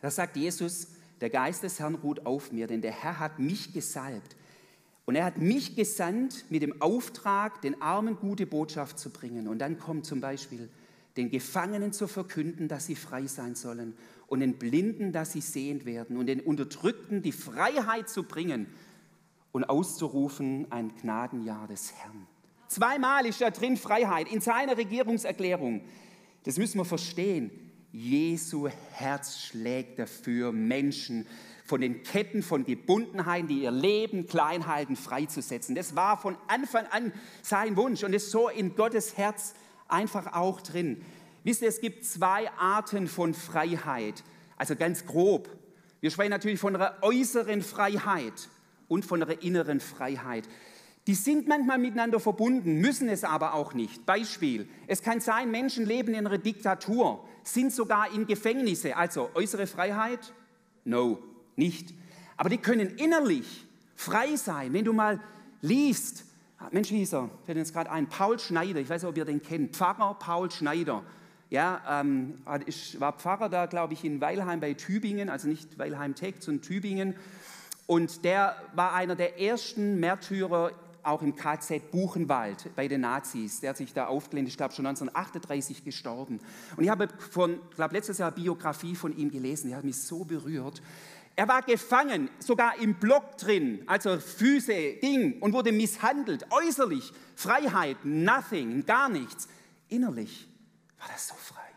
da 0.00 0.10
sagt 0.10 0.36
Jesus, 0.36 0.88
der 1.20 1.30
Geist 1.30 1.62
des 1.62 1.78
Herrn 1.78 1.94
ruht 1.94 2.26
auf 2.26 2.52
mir, 2.52 2.66
denn 2.66 2.82
der 2.82 2.92
Herr 2.92 3.18
hat 3.18 3.38
mich 3.38 3.72
gesalbt. 3.72 4.36
Und 5.06 5.16
er 5.16 5.24
hat 5.24 5.38
mich 5.38 5.76
gesandt 5.76 6.46
mit 6.50 6.62
dem 6.62 6.80
Auftrag, 6.80 7.60
den 7.60 7.80
Armen 7.82 8.16
gute 8.16 8.46
Botschaft 8.46 8.98
zu 8.98 9.10
bringen. 9.10 9.48
Und 9.48 9.58
dann 9.58 9.78
kommt 9.78 10.06
zum 10.06 10.20
Beispiel, 10.20 10.70
den 11.16 11.30
Gefangenen 11.30 11.92
zu 11.92 12.08
verkünden, 12.08 12.68
dass 12.68 12.86
sie 12.86 12.96
frei 12.96 13.26
sein 13.26 13.54
sollen 13.54 13.94
und 14.26 14.40
den 14.40 14.58
Blinden, 14.58 15.12
dass 15.12 15.32
sie 15.32 15.40
sehend 15.40 15.84
werden 15.84 16.16
und 16.16 16.26
den 16.26 16.40
Unterdrückten 16.40 17.22
die 17.22 17.32
Freiheit 17.32 18.08
zu 18.08 18.24
bringen 18.24 18.66
und 19.52 19.64
auszurufen 19.64 20.66
ein 20.70 20.92
Gnadenjahr 20.96 21.68
des 21.68 21.92
Herrn. 21.94 22.26
Zweimal 22.68 23.26
ist 23.26 23.40
da 23.40 23.50
drin 23.50 23.76
Freiheit 23.76 24.30
in 24.30 24.40
seiner 24.40 24.76
Regierungserklärung. 24.76 25.82
Das 26.44 26.58
müssen 26.58 26.78
wir 26.78 26.84
verstehen. 26.84 27.50
Jesu 27.92 28.68
Herz 28.92 29.38
schlägt 29.38 29.98
dafür, 29.98 30.52
Menschen 30.52 31.26
von 31.64 31.80
den 31.80 32.02
Ketten 32.02 32.42
von 32.42 32.64
Gebundenheiten, 32.64 33.48
die 33.48 33.62
ihr 33.62 33.70
Leben 33.70 34.26
klein 34.26 34.66
halten, 34.66 34.96
freizusetzen. 34.96 35.74
Das 35.74 35.96
war 35.96 36.18
von 36.18 36.36
Anfang 36.46 36.86
an 36.88 37.12
sein 37.42 37.76
Wunsch 37.76 38.02
und 38.04 38.12
ist 38.12 38.30
so 38.30 38.48
in 38.48 38.74
Gottes 38.74 39.16
Herz 39.16 39.54
einfach 39.88 40.34
auch 40.34 40.60
drin. 40.60 41.02
Wisst 41.42 41.62
ihr, 41.62 41.68
es 41.68 41.80
gibt 41.80 42.04
zwei 42.04 42.50
Arten 42.52 43.06
von 43.06 43.32
Freiheit, 43.32 44.24
also 44.56 44.76
ganz 44.76 45.06
grob. 45.06 45.48
Wir 46.00 46.10
sprechen 46.10 46.30
natürlich 46.30 46.60
von 46.60 46.74
einer 46.74 46.96
äußeren 47.00 47.62
Freiheit 47.62 48.48
und 48.88 49.04
von 49.04 49.22
einer 49.22 49.42
inneren 49.42 49.80
Freiheit. 49.80 50.48
Die 51.06 51.14
sind 51.14 51.46
manchmal 51.46 51.78
miteinander 51.78 52.18
verbunden, 52.18 52.80
müssen 52.80 53.08
es 53.08 53.24
aber 53.24 53.54
auch 53.54 53.74
nicht. 53.74 54.06
Beispiel, 54.06 54.66
es 54.86 55.02
kann 55.02 55.20
sein, 55.20 55.50
Menschen 55.50 55.84
leben 55.84 56.14
in 56.14 56.26
einer 56.26 56.38
Diktatur, 56.38 57.22
sind 57.42 57.72
sogar 57.72 58.12
in 58.14 58.26
Gefängnisse. 58.26 58.96
Also 58.96 59.30
äußere 59.34 59.66
Freiheit? 59.66 60.32
No, 60.84 61.18
nicht. 61.56 61.92
Aber 62.38 62.48
die 62.48 62.58
können 62.58 62.96
innerlich 62.96 63.66
frei 63.94 64.36
sein. 64.36 64.72
Wenn 64.72 64.84
du 64.84 64.94
mal 64.94 65.20
liest, 65.60 66.24
ah, 66.58 66.68
Mensch, 66.72 66.90
wie 66.90 66.98
hieß 66.98 67.14
er? 67.14 67.30
Fällt 67.44 67.58
uns 67.58 67.72
gerade 67.72 67.90
ein, 67.90 68.08
Paul 68.08 68.38
Schneider, 68.38 68.80
ich 68.80 68.88
weiß 68.88 69.02
nicht, 69.02 69.10
ob 69.10 69.16
ihr 69.16 69.26
den 69.26 69.42
kennt, 69.42 69.76
Pfarrer 69.76 70.14
Paul 70.14 70.50
Schneider. 70.50 71.02
Ja, 71.50 72.00
ähm, 72.00 72.42
ich 72.64 72.98
war 72.98 73.12
Pfarrer 73.12 73.50
da, 73.50 73.66
glaube 73.66 73.92
ich, 73.92 74.04
in 74.04 74.20
Weilheim 74.22 74.60
bei 74.60 74.72
Tübingen, 74.72 75.28
also 75.28 75.48
nicht 75.48 75.78
Weilheim-Tech, 75.78 76.36
sondern 76.40 76.62
Tübingen. 76.62 77.14
Und 77.86 78.24
der 78.24 78.56
war 78.74 78.94
einer 78.94 79.14
der 79.14 79.38
ersten 79.38 80.00
Märtyrer 80.00 80.72
auch 81.04 81.22
im 81.22 81.36
KZ 81.36 81.90
Buchenwald 81.90 82.74
bei 82.74 82.88
den 82.88 83.02
Nazis. 83.02 83.60
Der 83.60 83.70
hat 83.70 83.76
sich 83.76 83.92
da 83.92 84.06
aufgelehnt, 84.06 84.48
ich 84.48 84.56
glaube 84.56 84.74
schon 84.74 84.86
1938 84.86 85.84
gestorben. 85.84 86.40
Und 86.76 86.84
ich 86.84 86.90
habe 86.90 87.08
von, 87.30 87.60
ich 87.70 87.76
glaube 87.76 87.94
letztes 87.94 88.18
Jahr 88.18 88.30
Biografie 88.30 88.94
von 88.94 89.16
ihm 89.16 89.30
gelesen, 89.30 89.68
die 89.68 89.74
hat 89.74 89.84
mich 89.84 90.00
so 90.00 90.24
berührt. 90.24 90.82
Er 91.36 91.48
war 91.48 91.62
gefangen, 91.62 92.30
sogar 92.38 92.78
im 92.78 92.94
Block 92.94 93.36
drin, 93.38 93.82
also 93.86 94.18
Füße, 94.18 94.94
Ding, 95.02 95.40
und 95.40 95.52
wurde 95.52 95.72
misshandelt, 95.72 96.46
äußerlich, 96.50 97.12
Freiheit, 97.34 98.04
nothing, 98.04 98.86
gar 98.86 99.08
nichts. 99.08 99.48
Innerlich 99.88 100.48
war 100.98 101.08
das 101.08 101.28
so 101.28 101.34
frei, 101.34 101.70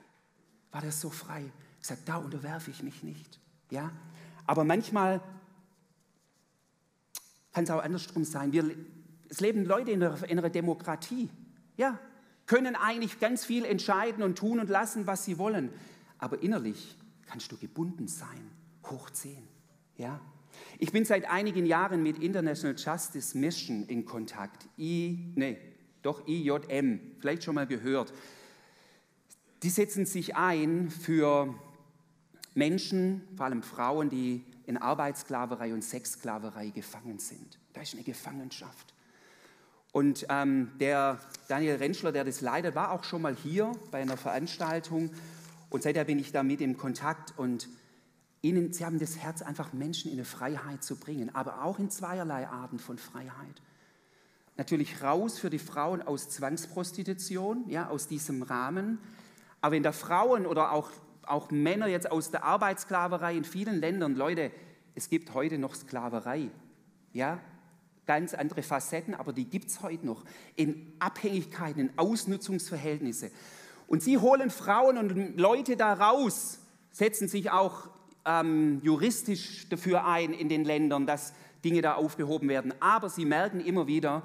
war 0.71 0.81
das 0.81 1.01
so 1.01 1.09
frei. 1.09 1.51
Ich 1.81 1.87
sage, 1.87 2.01
da 2.05 2.17
unterwerfe 2.17 2.69
ich 2.69 2.83
mich 2.83 3.01
nicht. 3.01 3.39
Ja? 3.71 3.91
Aber 4.45 4.63
manchmal 4.63 5.21
kann 7.53 7.63
es 7.63 7.71
auch 7.71 7.81
andersrum 7.81 8.23
sein. 8.23 8.51
Wir 8.51 8.75
es 9.29 9.39
leben 9.39 9.65
Leute 9.65 9.91
in 9.91 10.03
einer, 10.03 10.29
in 10.29 10.37
einer 10.37 10.49
Demokratie. 10.49 11.29
Ja, 11.75 11.99
können 12.45 12.75
eigentlich 12.75 13.19
ganz 13.19 13.45
viel 13.45 13.65
entscheiden 13.65 14.23
und 14.23 14.37
tun 14.37 14.59
und 14.59 14.69
lassen, 14.69 15.05
was 15.05 15.25
sie 15.25 15.37
wollen. 15.37 15.71
Aber 16.17 16.41
innerlich 16.41 16.97
kannst 17.27 17.51
du 17.51 17.57
gebunden 17.57 18.07
sein, 18.07 18.49
hoch 18.89 19.09
10. 19.09 19.37
Ja? 19.97 20.19
Ich 20.79 20.91
bin 20.91 21.05
seit 21.05 21.29
einigen 21.29 21.65
Jahren 21.65 22.01
mit 22.01 22.19
International 22.19 22.75
Justice 22.77 23.37
Mission 23.37 23.85
in 23.87 24.05
Kontakt. 24.05 24.67
I, 24.77 25.33
nee, 25.35 25.57
doch 26.01 26.27
IJM, 26.27 26.99
vielleicht 27.19 27.43
schon 27.43 27.55
mal 27.55 27.67
gehört. 27.67 28.13
Die 29.63 29.69
setzen 29.69 30.05
sich 30.05 30.35
ein 30.35 30.89
für 30.89 31.53
Menschen, 32.53 33.21
vor 33.35 33.47
allem 33.47 33.61
Frauen, 33.61 34.09
die 34.09 34.43
in 34.65 34.77
Arbeitssklaverei 34.77 35.73
und 35.73 35.83
Sexsklaverei 35.83 36.69
gefangen 36.69 37.19
sind. 37.19 37.59
Da 37.73 37.81
ist 37.81 37.93
eine 37.93 38.03
Gefangenschaft. 38.03 38.93
Und 39.91 40.25
ähm, 40.29 40.71
der 40.79 41.19
Daniel 41.47 41.75
Rentschler, 41.75 42.11
der 42.11 42.23
das 42.23 42.41
leitet, 42.41 42.75
war 42.75 42.91
auch 42.91 43.03
schon 43.03 43.21
mal 43.21 43.35
hier 43.35 43.71
bei 43.91 44.01
einer 44.01 44.17
Veranstaltung. 44.17 45.11
Und 45.69 45.83
seither 45.83 46.03
bin 46.05 46.19
ich 46.19 46.31
da 46.31 46.43
mit 46.43 46.61
im 46.61 46.77
Kontakt. 46.77 47.37
Und 47.37 47.67
ihnen, 48.41 48.73
sie 48.73 48.85
haben 48.85 48.99
das 48.99 49.17
Herz, 49.17 49.41
einfach 49.41 49.73
Menschen 49.73 50.11
in 50.11 50.17
eine 50.17 50.25
Freiheit 50.25 50.83
zu 50.83 50.97
bringen, 50.97 51.33
aber 51.33 51.63
auch 51.63 51.79
in 51.79 51.89
zweierlei 51.89 52.47
Arten 52.47 52.79
von 52.79 52.97
Freiheit. 52.97 53.61
Natürlich 54.57 55.03
raus 55.03 55.37
für 55.37 55.49
die 55.49 55.59
Frauen 55.59 56.01
aus 56.01 56.29
Zwangsprostitution, 56.29 57.65
ja, 57.69 57.89
aus 57.89 58.07
diesem 58.07 58.41
Rahmen. 58.41 58.97
Aber 59.61 59.75
wenn 59.75 59.83
da 59.83 59.91
Frauen 59.91 60.45
oder 60.45 60.71
auch, 60.71 60.89
auch 61.23 61.51
Männer 61.51 61.87
jetzt 61.87 62.09
aus 62.09 62.31
der 62.31 62.43
Arbeitssklaverei 62.43 63.35
in 63.35 63.43
vielen 63.43 63.79
Ländern, 63.79 64.15
Leute, 64.15 64.51
es 64.95 65.09
gibt 65.09 65.33
heute 65.35 65.59
noch 65.59 65.75
Sklaverei. 65.75 66.49
Ja, 67.13 67.39
ganz 68.07 68.33
andere 68.33 68.63
Facetten, 68.63 69.13
aber 69.13 69.33
die 69.33 69.45
gibt 69.45 69.67
es 69.67 69.81
heute 69.81 70.05
noch 70.05 70.23
in 70.55 70.93
Abhängigkeiten, 70.97 71.81
in 71.81 71.97
Ausnutzungsverhältnisse. 71.97 73.29
Und 73.85 74.01
sie 74.01 74.17
holen 74.17 74.49
Frauen 74.49 74.97
und 74.97 75.37
Leute 75.37 75.77
da 75.77 75.93
raus, 75.93 76.59
setzen 76.91 77.27
sich 77.27 77.51
auch 77.51 77.89
ähm, 78.25 78.81
juristisch 78.81 79.69
dafür 79.69 80.05
ein 80.05 80.33
in 80.33 80.49
den 80.49 80.65
Ländern, 80.65 81.05
dass 81.05 81.33
Dinge 81.63 81.81
da 81.81 81.95
aufgehoben 81.95 82.49
werden. 82.49 82.73
Aber 82.79 83.09
sie 83.09 83.25
merken 83.25 83.59
immer 83.59 83.87
wieder, 83.87 84.23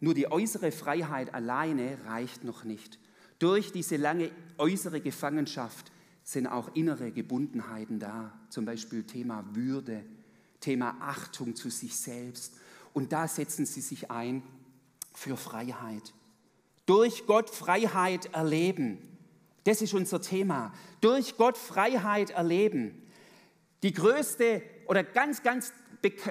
nur 0.00 0.14
die 0.14 0.30
äußere 0.30 0.72
Freiheit 0.72 1.34
alleine 1.34 1.98
reicht 2.06 2.42
noch 2.42 2.64
nicht. 2.64 2.98
Durch 3.38 3.70
diese 3.72 3.96
lange 3.96 4.30
äußere 4.58 5.00
Gefangenschaft 5.00 5.92
sind 6.22 6.46
auch 6.46 6.74
innere 6.74 7.10
Gebundenheiten 7.10 7.98
da, 7.98 8.32
zum 8.50 8.64
Beispiel 8.64 9.04
Thema 9.04 9.44
Würde, 9.52 10.04
Thema 10.60 10.96
Achtung 11.00 11.54
zu 11.54 11.70
sich 11.70 11.96
selbst 11.96 12.59
und 12.92 13.12
da 13.12 13.28
setzen 13.28 13.66
sie 13.66 13.80
sich 13.80 14.10
ein 14.10 14.42
für 15.14 15.36
Freiheit. 15.36 16.12
Durch 16.86 17.26
Gott 17.26 17.50
Freiheit 17.50 18.34
erleben. 18.34 18.98
Das 19.64 19.82
ist 19.82 19.94
unser 19.94 20.20
Thema. 20.20 20.72
Durch 21.00 21.36
Gott 21.36 21.56
Freiheit 21.56 22.30
erleben. 22.30 23.06
Die 23.82 23.92
größte 23.92 24.62
oder 24.86 25.04
ganz, 25.04 25.42
ganz, 25.42 25.72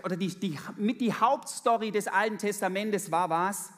oder 0.03 0.17
die, 0.17 0.27
die, 0.27 0.57
mit 0.77 1.01
die 1.01 1.13
Hauptstory 1.13 1.91
des 1.91 2.07
Alten 2.07 2.37
Testamentes 2.37 3.11
war 3.11 3.29
was? 3.29 3.69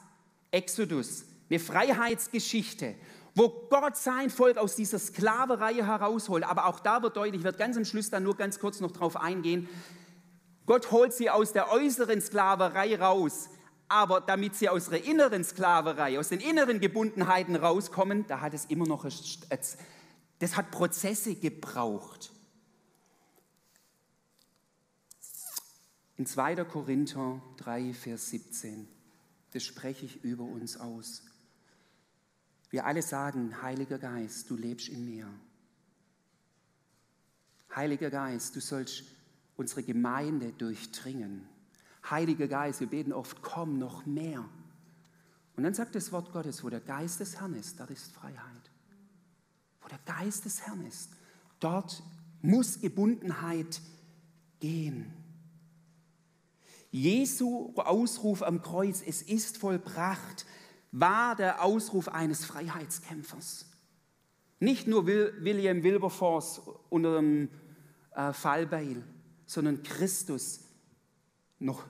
Exodus. 0.50 1.24
Eine 1.48 1.58
Freiheitsgeschichte, 1.58 2.94
wo 3.34 3.48
Gott 3.70 3.96
sein 3.96 4.30
Volk 4.30 4.56
aus 4.56 4.74
dieser 4.74 4.98
Sklaverei 4.98 5.74
herausholt. 5.74 6.44
Aber 6.44 6.66
auch 6.66 6.80
da 6.80 7.02
wird 7.02 7.16
deutlich, 7.16 7.40
ich 7.40 7.44
werde 7.44 7.58
ganz 7.58 7.76
am 7.76 7.84
Schluss 7.84 8.10
dann 8.10 8.22
nur 8.22 8.36
ganz 8.36 8.58
kurz 8.58 8.80
noch 8.80 8.90
drauf 8.90 9.16
eingehen, 9.16 9.68
Gott 10.66 10.90
holt 10.90 11.12
sie 11.12 11.28
aus 11.28 11.52
der 11.52 11.70
äußeren 11.70 12.20
Sklaverei 12.20 12.96
raus, 12.96 13.48
aber 13.88 14.20
damit 14.20 14.54
sie 14.54 14.68
aus 14.68 14.88
ihrer 14.88 15.04
inneren 15.04 15.44
Sklaverei, 15.44 16.18
aus 16.18 16.28
den 16.28 16.40
inneren 16.40 16.80
Gebundenheiten 16.80 17.56
rauskommen, 17.56 18.26
da 18.26 18.40
hat 18.40 18.54
es 18.54 18.66
immer 18.66 18.86
noch, 18.86 19.04
das 19.04 20.56
hat 20.56 20.70
Prozesse 20.70 21.34
gebraucht. 21.34 22.32
In 26.16 26.26
2. 26.26 26.64
Korinther 26.64 27.42
3, 27.56 27.92
Vers 27.94 28.30
17, 28.30 28.88
das 29.52 29.64
spreche 29.64 30.06
ich 30.06 30.22
über 30.22 30.44
uns 30.44 30.78
aus. 30.78 31.22
Wir 32.70 32.86
alle 32.86 33.02
sagen, 33.02 33.60
Heiliger 33.60 33.98
Geist, 33.98 34.48
du 34.48 34.56
lebst 34.56 34.88
in 34.88 35.04
mir. 35.04 35.28
Heiliger 37.74 38.10
Geist, 38.10 38.54
du 38.56 38.60
sollst 38.60 39.04
unsere 39.56 39.82
Gemeinde 39.82 40.52
durchdringen. 40.52 41.48
Heiliger 42.08 42.48
Geist, 42.48 42.80
wir 42.80 42.88
beten 42.88 43.12
oft, 43.12 43.42
komm 43.42 43.78
noch 43.78 44.06
mehr. 44.06 44.44
Und 45.56 45.64
dann 45.64 45.74
sagt 45.74 45.94
das 45.94 46.12
Wort 46.12 46.32
Gottes, 46.32 46.64
wo 46.64 46.70
der 46.70 46.80
Geist 46.80 47.20
des 47.20 47.38
Herrn 47.38 47.54
ist, 47.54 47.78
da 47.78 47.84
ist 47.84 48.12
Freiheit. 48.12 48.70
der 49.90 49.98
Geist 50.06 50.46
des 50.46 50.62
Herrn 50.62 50.86
ist, 50.86 51.10
dort 51.60 52.02
muss 52.40 52.80
Gebundenheit 52.80 53.80
gehen. 54.58 55.12
Jesu 56.90 57.72
Ausruf 57.76 58.42
am 58.42 58.62
Kreuz, 58.62 59.02
es 59.04 59.22
ist 59.22 59.58
vollbracht, 59.58 60.46
war 60.92 61.36
der 61.36 61.62
Ausruf 61.62 62.08
eines 62.08 62.44
Freiheitskämpfers. 62.44 63.66
Nicht 64.60 64.86
nur 64.86 65.06
William 65.06 65.82
Wilberforce 65.82 66.60
unter 66.90 67.16
dem 67.16 67.48
äh, 68.14 68.32
Fallbeil, 68.32 69.02
sondern 69.52 69.82
Christus 69.82 70.60
noch 71.58 71.84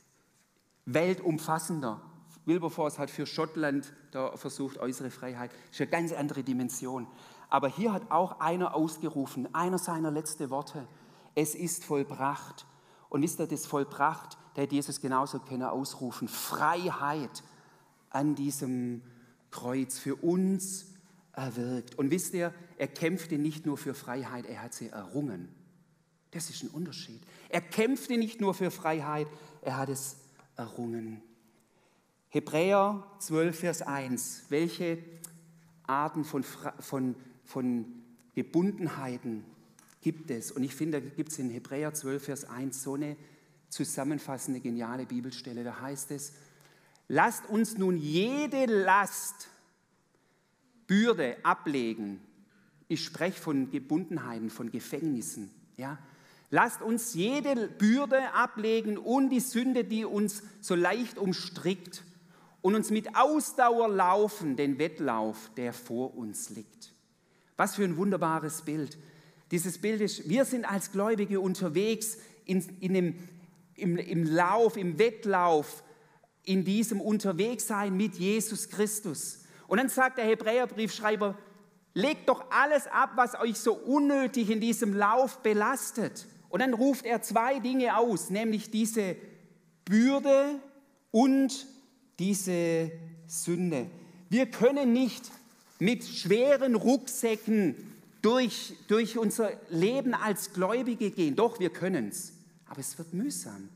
weltumfassender. 0.84 2.00
Wilberforce 2.44 2.98
hat 2.98 3.10
für 3.10 3.26
Schottland 3.26 3.90
da 4.10 4.36
versucht, 4.36 4.78
äußere 4.78 5.10
Freiheit. 5.10 5.50
Das 5.50 5.76
ist 5.76 5.80
eine 5.80 5.90
ganz 5.90 6.12
andere 6.12 6.42
Dimension. 6.42 7.06
Aber 7.48 7.68
hier 7.68 7.92
hat 7.92 8.10
auch 8.10 8.40
einer 8.40 8.74
ausgerufen, 8.74 9.52
einer 9.54 9.78
seiner 9.78 10.10
letzten 10.10 10.50
Worte, 10.50 10.86
es 11.34 11.54
ist 11.54 11.84
vollbracht. 11.84 12.66
Und 13.08 13.22
wisst 13.22 13.40
ihr, 13.40 13.46
das 13.46 13.64
vollbracht, 13.64 14.36
der 14.54 14.64
hätte 14.64 14.74
Jesus 14.74 15.00
genauso 15.00 15.38
können 15.38 15.62
ausrufen, 15.62 16.28
Freiheit 16.28 17.42
an 18.10 18.34
diesem 18.34 19.02
Kreuz 19.50 19.98
für 19.98 20.16
uns 20.16 20.86
erwirkt. 21.32 21.96
Und 21.96 22.10
wisst 22.10 22.34
ihr, 22.34 22.52
er 22.76 22.88
kämpfte 22.88 23.38
nicht 23.38 23.64
nur 23.64 23.78
für 23.78 23.94
Freiheit, 23.94 24.46
er 24.46 24.62
hat 24.62 24.74
sie 24.74 24.88
errungen. 24.88 25.48
Das 26.34 26.50
ist 26.50 26.64
ein 26.64 26.70
Unterschied. 26.70 27.22
Er 27.48 27.60
kämpfte 27.60 28.18
nicht 28.18 28.40
nur 28.40 28.54
für 28.54 28.72
Freiheit, 28.72 29.28
er 29.62 29.76
hat 29.76 29.88
es 29.88 30.16
errungen. 30.56 31.22
Hebräer 32.28 33.06
12, 33.20 33.58
Vers 33.58 33.82
1. 33.82 34.46
Welche 34.48 34.98
Arten 35.84 36.24
von, 36.24 36.42
von, 36.42 37.14
von 37.44 37.84
Gebundenheiten 38.34 39.44
gibt 40.00 40.32
es? 40.32 40.50
Und 40.50 40.64
ich 40.64 40.74
finde, 40.74 41.00
da 41.00 41.08
gibt 41.08 41.30
es 41.30 41.38
in 41.38 41.50
Hebräer 41.50 41.94
12, 41.94 42.24
Vers 42.24 42.44
1 42.44 42.82
so 42.82 42.94
eine 42.94 43.16
zusammenfassende, 43.68 44.58
geniale 44.58 45.06
Bibelstelle. 45.06 45.62
Da 45.62 45.80
heißt 45.80 46.10
es, 46.10 46.32
lasst 47.06 47.48
uns 47.48 47.78
nun 47.78 47.96
jede 47.96 48.66
Last, 48.66 49.48
Bürde 50.88 51.36
ablegen. 51.44 52.20
Ich 52.88 53.04
spreche 53.04 53.40
von 53.40 53.70
Gebundenheiten, 53.70 54.50
von 54.50 54.72
Gefängnissen. 54.72 55.50
Ja? 55.76 55.98
Lasst 56.54 56.82
uns 56.82 57.14
jede 57.14 57.66
Bürde 57.66 58.32
ablegen 58.32 58.96
und 58.96 59.30
die 59.30 59.40
Sünde, 59.40 59.82
die 59.82 60.04
uns 60.04 60.44
so 60.60 60.76
leicht 60.76 61.18
umstrickt 61.18 62.04
und 62.62 62.76
uns 62.76 62.92
mit 62.92 63.16
Ausdauer 63.16 63.88
laufen 63.88 64.54
den 64.54 64.78
Wettlauf, 64.78 65.50
der 65.56 65.72
vor 65.72 66.16
uns 66.16 66.50
liegt. 66.50 66.92
Was 67.56 67.74
für 67.74 67.82
ein 67.82 67.96
wunderbares 67.96 68.62
Bild. 68.62 68.96
Dieses 69.50 69.80
Bild 69.80 70.00
ist, 70.00 70.28
wir 70.28 70.44
sind 70.44 70.64
als 70.64 70.92
Gläubige 70.92 71.40
unterwegs 71.40 72.18
in, 72.44 72.64
in 72.78 72.94
dem, 72.94 73.28
im, 73.74 73.96
im 73.96 74.22
Lauf, 74.22 74.76
im 74.76 74.96
Wettlauf, 75.00 75.82
in 76.44 76.64
diesem 76.64 77.00
Unterwegssein 77.00 77.96
mit 77.96 78.14
Jesus 78.14 78.68
Christus. 78.68 79.40
Und 79.66 79.78
dann 79.78 79.88
sagt 79.88 80.18
der 80.18 80.26
Hebräerbriefschreiber, 80.26 81.36
legt 81.94 82.28
doch 82.28 82.48
alles 82.52 82.86
ab, 82.86 83.14
was 83.16 83.34
euch 83.40 83.58
so 83.58 83.74
unnötig 83.74 84.50
in 84.50 84.60
diesem 84.60 84.94
Lauf 84.94 85.42
belastet. 85.42 86.28
Und 86.54 86.60
dann 86.60 86.72
ruft 86.72 87.04
er 87.04 87.20
zwei 87.20 87.58
Dinge 87.58 87.98
aus, 87.98 88.30
nämlich 88.30 88.70
diese 88.70 89.16
Bürde 89.84 90.60
und 91.10 91.66
diese 92.20 92.92
Sünde. 93.26 93.88
Wir 94.28 94.46
können 94.46 94.92
nicht 94.92 95.32
mit 95.80 96.04
schweren 96.04 96.76
Rucksäcken 96.76 97.74
durch, 98.22 98.74
durch 98.86 99.18
unser 99.18 99.50
Leben 99.68 100.14
als 100.14 100.52
Gläubige 100.52 101.10
gehen. 101.10 101.34
Doch, 101.34 101.58
wir 101.58 101.70
können 101.70 102.10
es. 102.10 102.34
Aber 102.66 102.78
es 102.78 102.96
wird 102.98 103.12
mühsam. 103.12 103.68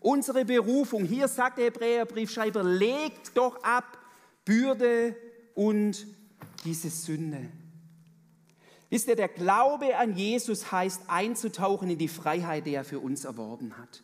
Unsere 0.00 0.44
Berufung, 0.44 1.06
hier 1.06 1.26
sagt 1.26 1.56
der 1.56 1.64
Hebräerbriefschreiber, 1.68 2.62
legt 2.62 3.34
doch 3.34 3.64
ab 3.64 3.96
Bürde 4.44 5.16
und 5.54 6.06
diese 6.66 6.90
Sünde. 6.90 7.48
Wisst 8.90 9.06
ihr, 9.06 9.16
der 9.16 9.28
Glaube 9.28 9.96
an 9.96 10.16
Jesus 10.16 10.72
heißt 10.72 11.02
einzutauchen 11.06 11.88
in 11.90 11.98
die 11.98 12.08
Freiheit, 12.08 12.66
die 12.66 12.74
er 12.74 12.84
für 12.84 12.98
uns 12.98 13.24
erworben 13.24 13.78
hat. 13.78 14.02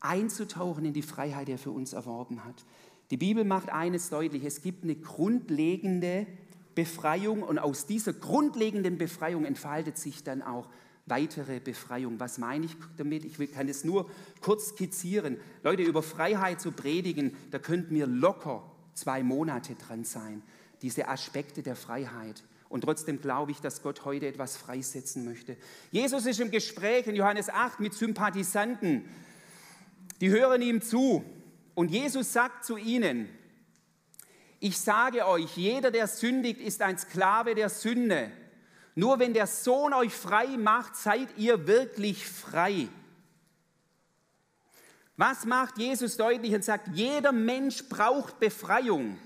Einzutauchen 0.00 0.84
in 0.84 0.92
die 0.92 1.02
Freiheit, 1.02 1.46
die 1.46 1.52
er 1.52 1.58
für 1.58 1.70
uns 1.70 1.92
erworben 1.92 2.44
hat. 2.44 2.64
Die 3.10 3.16
Bibel 3.16 3.44
macht 3.44 3.70
eines 3.70 4.10
deutlich, 4.10 4.44
es 4.44 4.62
gibt 4.62 4.82
eine 4.82 4.96
grundlegende 4.96 6.26
Befreiung 6.74 7.42
und 7.42 7.58
aus 7.58 7.86
dieser 7.86 8.12
grundlegenden 8.12 8.98
Befreiung 8.98 9.44
entfaltet 9.44 9.98
sich 9.98 10.24
dann 10.24 10.42
auch 10.42 10.68
weitere 11.06 11.60
Befreiung. 11.60 12.18
Was 12.18 12.38
meine 12.38 12.66
ich 12.66 12.76
damit? 12.96 13.24
Ich 13.24 13.52
kann 13.52 13.68
es 13.68 13.84
nur 13.84 14.10
kurz 14.40 14.70
skizzieren. 14.70 15.36
Leute, 15.62 15.82
über 15.82 16.02
Freiheit 16.02 16.60
zu 16.60 16.72
predigen, 16.72 17.36
da 17.50 17.58
könnten 17.58 17.94
wir 17.94 18.06
locker 18.06 18.68
zwei 18.94 19.22
Monate 19.22 19.74
dran 19.74 20.04
sein. 20.04 20.42
Diese 20.80 21.08
Aspekte 21.08 21.62
der 21.62 21.76
Freiheit. 21.76 22.42
Und 22.72 22.80
trotzdem 22.80 23.20
glaube 23.20 23.50
ich, 23.50 23.60
dass 23.60 23.82
Gott 23.82 24.06
heute 24.06 24.26
etwas 24.26 24.56
freisetzen 24.56 25.26
möchte. 25.26 25.58
Jesus 25.90 26.24
ist 26.24 26.40
im 26.40 26.50
Gespräch 26.50 27.06
in 27.06 27.14
Johannes 27.14 27.50
8 27.50 27.80
mit 27.80 27.92
Sympathisanten. 27.92 29.04
Die 30.22 30.30
hören 30.30 30.62
ihm 30.62 30.80
zu. 30.80 31.22
Und 31.74 31.90
Jesus 31.90 32.32
sagt 32.32 32.64
zu 32.64 32.78
ihnen, 32.78 33.28
ich 34.58 34.78
sage 34.78 35.26
euch, 35.26 35.54
jeder, 35.54 35.90
der 35.90 36.06
sündigt, 36.06 36.62
ist 36.62 36.80
ein 36.80 36.96
Sklave 36.96 37.54
der 37.54 37.68
Sünde. 37.68 38.30
Nur 38.94 39.18
wenn 39.18 39.34
der 39.34 39.46
Sohn 39.46 39.92
euch 39.92 40.14
frei 40.14 40.56
macht, 40.56 40.96
seid 40.96 41.28
ihr 41.36 41.66
wirklich 41.66 42.26
frei. 42.26 42.88
Was 45.18 45.44
macht 45.44 45.76
Jesus 45.76 46.16
deutlich 46.16 46.54
und 46.54 46.64
sagt, 46.64 46.88
jeder 46.94 47.32
Mensch 47.32 47.86
braucht 47.90 48.40
Befreiung. 48.40 49.18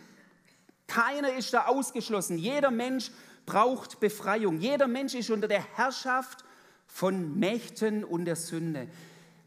Keiner 0.87 1.35
ist 1.35 1.53
da 1.53 1.67
ausgeschlossen. 1.67 2.39
Jeder 2.39 2.71
Mensch 2.71 3.11
braucht 3.45 4.01
Befreiung. 4.01 4.59
Jeder 4.59 4.89
Mensch 4.89 5.15
ist 5.15 5.31
unter 5.31 5.49
der 5.49 5.65
Herrschaft 5.77 6.45
von 6.87 7.39
Mächten 7.39 8.05
und 8.05 8.25
der 8.25 8.37
Sünde. 8.37 8.89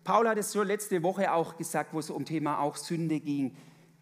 Paul 0.03 0.27
hat 0.27 0.37
es 0.37 0.51
so 0.51 0.63
letzte 0.63 1.03
Woche 1.03 1.31
auch 1.31 1.57
gesagt, 1.57 1.93
wo 1.93 1.99
es 1.99 2.09
um 2.09 2.25
Thema 2.25 2.59
auch 2.59 2.75
Sünde 2.75 3.19
ging. 3.19 3.55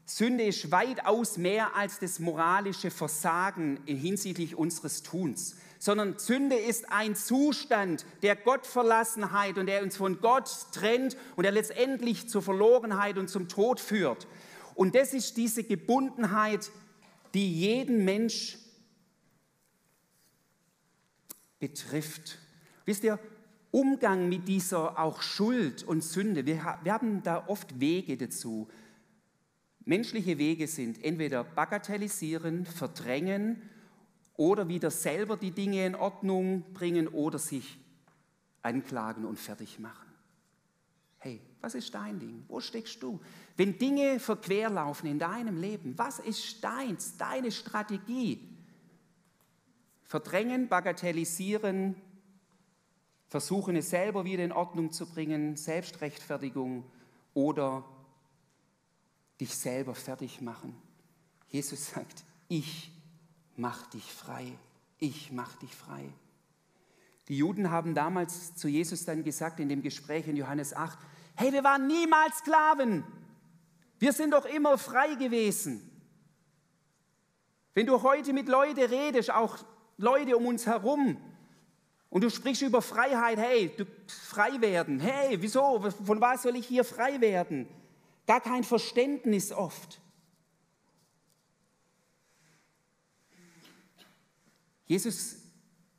Sünde 0.05 0.45
ist 0.45 0.71
weitaus 0.71 1.37
mehr 1.37 1.75
als 1.75 1.99
das 1.99 2.19
moralische 2.19 2.91
Versagen 2.91 3.79
hinsichtlich 3.85 4.55
unseres 4.55 5.03
Tuns 5.03 5.57
sondern 5.79 6.17
Sünde 6.17 6.55
ist 6.55 6.91
ein 6.91 7.15
Zustand 7.15 8.05
der 8.23 8.35
Gottverlassenheit 8.35 9.57
und 9.57 9.67
der 9.67 9.83
uns 9.83 9.97
von 9.97 10.19
Gott 10.21 10.49
trennt 10.71 11.17
und 11.35 11.43
der 11.43 11.51
letztendlich 11.51 12.29
zur 12.29 12.41
Verlorenheit 12.41 13.17
und 13.17 13.29
zum 13.29 13.47
Tod 13.47 13.79
führt. 13.79 14.27
Und 14.75 14.95
das 14.95 15.13
ist 15.13 15.37
diese 15.37 15.63
Gebundenheit, 15.63 16.71
die 17.33 17.51
jeden 17.51 18.05
Mensch 18.05 18.57
betrifft. 21.59 22.39
Wisst 22.85 23.03
ihr, 23.03 23.19
Umgang 23.71 24.29
mit 24.29 24.47
dieser 24.47 24.97
auch 24.97 25.21
Schuld 25.21 25.83
und 25.83 26.03
Sünde, 26.03 26.45
wir, 26.45 26.63
haben 26.63 27.21
da 27.23 27.47
oft 27.47 27.79
Wege 27.79 28.17
dazu. 28.17 28.67
Menschliche 29.85 30.37
Wege 30.37 30.67
sind 30.67 31.03
entweder 31.03 31.43
bagatellisieren, 31.43 32.65
verdrängen 32.65 33.61
oder 34.35 34.67
wieder 34.67 34.91
selber 34.91 35.37
die 35.37 35.51
Dinge 35.51 35.85
in 35.85 35.95
Ordnung 35.95 36.63
bringen 36.73 37.07
oder 37.07 37.39
sich 37.39 37.77
anklagen 38.61 39.25
und 39.25 39.37
fertig 39.39 39.79
machen. 39.79 40.07
Hey, 41.19 41.41
was 41.61 41.75
ist 41.75 41.93
dein 41.93 42.19
Ding? 42.19 42.43
Wo 42.47 42.59
steckst 42.59 43.01
du? 43.01 43.19
Wenn 43.57 43.79
Dinge 43.79 44.19
verquer 44.19 44.69
laufen 44.69 45.07
in 45.07 45.17
deinem 45.17 45.59
Leben, 45.59 45.97
was 45.97 46.19
ist 46.19 46.63
deins, 46.63 47.17
deine 47.17 47.51
Strategie? 47.51 48.47
Verdrängen, 50.03 50.69
bagatellisieren, 50.69 51.95
versuchen 53.27 53.75
es 53.75 53.89
selber 53.89 54.25
wieder 54.25 54.43
in 54.43 54.51
Ordnung 54.51 54.91
zu 54.91 55.07
bringen, 55.07 55.57
Selbstrechtfertigung 55.57 56.85
oder 57.33 57.83
dich 59.41 59.55
selber 59.55 59.95
fertig 59.95 60.39
machen. 60.39 60.75
Jesus 61.49 61.89
sagt, 61.93 62.23
ich 62.47 62.91
mach 63.55 63.87
dich 63.87 64.13
frei, 64.13 64.53
ich 64.99 65.31
mach 65.31 65.55
dich 65.57 65.73
frei. 65.73 66.07
Die 67.27 67.37
Juden 67.37 67.71
haben 67.71 67.95
damals 67.95 68.55
zu 68.55 68.67
Jesus 68.67 69.03
dann 69.03 69.23
gesagt 69.23 69.59
in 69.59 69.67
dem 69.67 69.81
Gespräch 69.81 70.27
in 70.27 70.37
Johannes 70.37 70.73
8, 70.73 70.97
hey, 71.35 71.51
wir 71.51 71.63
waren 71.63 71.87
niemals 71.87 72.37
Sklaven, 72.37 73.03
wir 73.99 74.13
sind 74.13 74.31
doch 74.31 74.45
immer 74.45 74.77
frei 74.77 75.15
gewesen. 75.15 75.89
Wenn 77.73 77.85
du 77.85 78.01
heute 78.01 78.33
mit 78.33 78.47
Leuten 78.47 78.79
redest, 78.79 79.31
auch 79.31 79.57
Leute 79.97 80.37
um 80.37 80.45
uns 80.45 80.65
herum, 80.65 81.17
und 82.09 82.23
du 82.23 82.29
sprichst 82.29 82.61
über 82.61 82.81
Freiheit, 82.81 83.37
hey, 83.37 83.71
du 83.75 83.85
frei 84.07 84.61
werden, 84.61 84.99
hey, 84.99 85.41
wieso, 85.41 85.81
von 85.81 86.21
was 86.21 86.43
soll 86.43 86.55
ich 86.55 86.65
hier 86.65 86.83
frei 86.83 87.19
werden? 87.19 87.67
Gar 88.25 88.41
kein 88.41 88.63
Verständnis 88.63 89.51
oft. 89.51 89.99
Jesus 94.85 95.35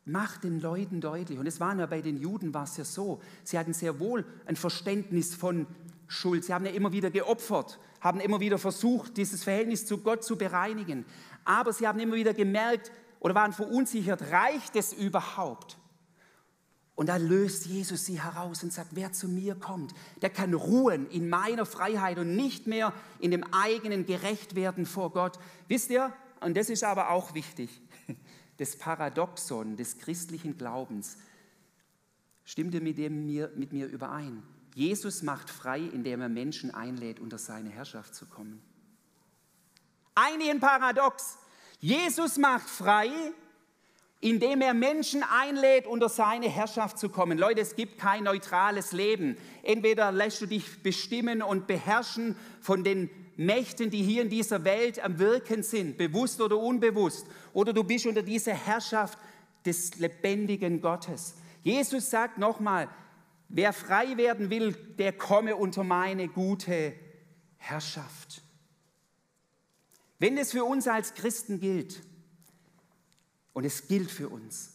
macht 0.05 0.45
den 0.45 0.61
Leuten 0.61 1.01
deutlich, 1.01 1.39
und 1.39 1.47
es 1.47 1.61
war 1.61 1.77
ja 1.77 1.87
bei 1.87 2.01
den 2.01 2.17
Juden 2.17 2.55
war 2.55 2.65
es 2.65 2.79
ja 2.79 2.85
so, 2.85 3.21
sie 3.45 3.59
hatten 3.59 3.75
sehr 3.75 4.01
wohl 4.01 4.25
ein 4.47 4.57
Verständnis 4.57 5.35
von 5.35 5.67
Schuld. 6.07 6.45
Sie 6.45 6.55
haben 6.55 6.65
ja 6.65 6.73
immer 6.73 6.91
wieder 6.91 7.11
geopfert, 7.11 7.79
haben 8.01 8.21
immer 8.21 8.41
wieder 8.41 8.59
versucht, 8.59 9.17
dieses 9.17 9.45
Verhältnis 9.45 9.87
zu 9.87 9.99
Gott 9.99 10.25
zu 10.25 10.37
bereinigen. 10.37 11.05
Aber 11.45 11.73
sie 11.73 11.87
haben 11.87 11.99
immer 11.99 12.15
wieder 12.15 12.35
gemerkt 12.35 12.93
oder 13.21 13.35
waren 13.35 13.53
verunsichert, 13.53 14.31
reicht 14.31 14.77
es 14.77 14.93
überhaupt? 14.93 15.79
Und 16.95 17.09
da 17.09 17.17
löst 17.17 17.67
Jesus 17.67 18.07
sie 18.07 18.21
heraus 18.21 18.65
und 18.65 18.73
sagt, 18.73 18.89
wer 18.93 19.13
zu 19.13 19.29
mir 19.29 19.55
kommt, 19.55 19.95
der 20.21 20.31
kann 20.31 20.53
ruhen 20.53 21.09
in 21.11 21.29
meiner 21.29 21.65
Freiheit 21.65 22.19
und 22.19 22.35
nicht 22.35 22.67
mehr 22.67 22.93
in 23.21 23.31
dem 23.31 23.45
eigenen 23.53 24.05
Gerechtwerden 24.05 24.85
vor 24.85 25.13
Gott. 25.13 25.39
Wisst 25.69 25.91
ihr, 25.91 26.13
und 26.41 26.57
das 26.57 26.71
ist 26.71 26.83
aber 26.83 27.11
auch 27.11 27.35
wichtig, 27.35 27.81
das 28.57 28.77
Paradoxon 28.77 29.77
des 29.77 29.99
christlichen 29.99 30.59
Glaubens, 30.59 31.19
stimmt 32.45 32.75
ihr 32.75 32.81
mit, 32.81 32.99
dem, 32.99 33.27
mit 33.27 33.73
mir 33.73 33.87
überein? 33.87 34.43
Jesus 34.79 35.23
macht 35.23 35.51
frei, 35.51 35.81
indem 35.81 36.21
er 36.21 36.29
Menschen 36.29 36.73
einlädt, 36.73 37.19
unter 37.19 37.37
seine 37.37 37.69
Herrschaft 37.69 38.15
zu 38.15 38.27
kommen. 38.27 38.63
Einigen 40.15 40.61
Paradox. 40.61 41.37
Jesus 41.81 42.37
macht 42.37 42.71
frei, 42.71 43.11
indem 44.21 44.61
er 44.61 44.75
Menschen 44.75 45.25
einlädt, 45.25 45.89
unter 45.89 46.09
seine 46.09 46.49
Herrschaft 46.49 47.01
zu 47.01 47.09
kommen. 47.09 47.39
Leute, 47.39 47.61
es 47.61 47.75
gibt 47.75 47.99
kein 47.99 48.23
neutrales 48.23 48.93
Leben. 48.93 49.37
Entweder 49.65 50.13
lässt 50.13 50.43
du 50.43 50.47
dich 50.47 50.81
bestimmen 50.81 51.43
und 51.43 51.67
beherrschen 51.67 52.37
von 52.61 52.85
den 52.85 53.11
Mächten, 53.37 53.91
die 53.91 54.05
hier 54.05 54.23
in 54.23 54.31
dieser 54.31 54.63
Welt 54.63 55.01
am 55.01 55.19
Wirken 55.19 55.65
sind, 55.65 55.99
bewusst 55.99 56.41
oder 56.41 56.57
unbewusst, 56.57 57.27
oder 57.53 57.73
du 57.73 57.83
bist 57.83 58.07
unter 58.07 58.23
dieser 58.23 58.55
Herrschaft 58.55 59.19
des 59.67 59.99
lebendigen 59.99 60.81
Gottes. 60.81 61.35
Jesus 61.65 62.11
sagt 62.11 62.39
nochmal, 62.39 62.89
wer 63.49 63.73
frei 63.73 64.17
werden 64.17 64.51
will, 64.51 64.73
der 64.73 65.13
komme 65.13 65.57
unter 65.57 65.85
meine 65.85 66.29
gute 66.29 66.95
Herrschaft. 67.57 68.43
Wenn 70.19 70.37
es 70.37 70.53
für 70.53 70.65
uns 70.65 70.87
als 70.89 71.15
Christen 71.15 71.61
gilt, 71.61 72.03
und 73.59 73.65
es 73.65 73.89
gilt 73.89 74.09
für 74.09 74.29
uns. 74.29 74.71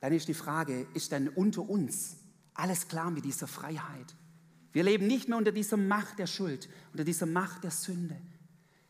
Dann 0.00 0.12
ist 0.12 0.28
die 0.28 0.34
Frage, 0.34 0.86
ist 0.92 1.10
dann 1.10 1.28
unter 1.28 1.66
uns 1.66 2.16
alles 2.52 2.86
klar 2.88 3.10
mit 3.10 3.24
dieser 3.24 3.46
Freiheit? 3.46 4.14
Wir 4.74 4.82
leben 4.82 5.06
nicht 5.06 5.26
mehr 5.26 5.38
unter 5.38 5.52
dieser 5.52 5.78
Macht 5.78 6.18
der 6.18 6.26
Schuld, 6.26 6.68
unter 6.92 7.04
dieser 7.04 7.24
Macht 7.24 7.64
der 7.64 7.70
Sünde. 7.70 8.20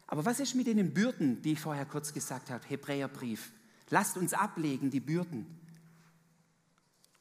Aber 0.08 0.24
was 0.24 0.40
ist 0.40 0.56
mit 0.56 0.66
den 0.66 0.94
Bürden, 0.94 1.42
die 1.42 1.52
ich 1.52 1.60
vorher 1.60 1.86
kurz 1.86 2.12
gesagt 2.12 2.50
habe? 2.50 2.66
Hebräerbrief. 2.66 3.52
Lasst 3.90 4.16
uns 4.16 4.34
ablegen 4.34 4.90
die 4.90 4.98
Bürden. 4.98 5.46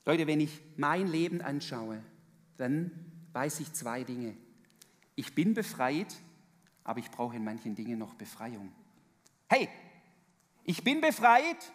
Leute, 0.06 0.28
wenn 0.28 0.40
ich 0.40 0.62
mein 0.78 1.08
Leben 1.08 1.42
anschaue, 1.42 2.02
dann 2.58 2.92
weiß 3.34 3.60
ich 3.60 3.74
zwei 3.74 4.04
Dinge. 4.04 4.38
Ich 5.16 5.34
bin 5.34 5.54
befreit, 5.54 6.16
aber 6.84 7.00
ich 7.00 7.10
brauche 7.10 7.36
in 7.36 7.44
manchen 7.44 7.76
Dingen 7.76 7.98
noch 7.98 8.14
Befreiung. 8.14 8.72
Hey, 9.48 9.68
ich 10.64 10.84
bin 10.84 11.02
befreit, 11.02 11.72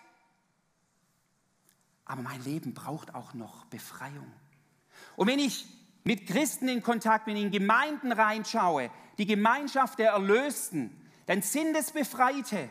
aber 2.05 2.23
mein 2.23 2.43
Leben 2.45 2.75
braucht 2.75 3.15
auch 3.15 3.35
noch 3.35 3.65
Befreiung. 3.67 4.33
Und 5.17 5.29
wenn 5.29 5.39
ich 5.39 5.67
mit 6.05 6.27
Christen 6.27 6.69
in 6.69 6.83
Kontakt 6.83 7.27
bin, 7.27 7.37
in 7.37 7.51
Gemeinden 7.51 8.13
reinschaue, 8.13 8.91
die 9.19 9.27
Gemeinschaft 9.27 9.99
der 9.99 10.13
Erlösten, 10.13 10.91
dann 11.27 11.43
sind 11.43 11.77
es 11.77 11.93
Befreite. 11.93 12.69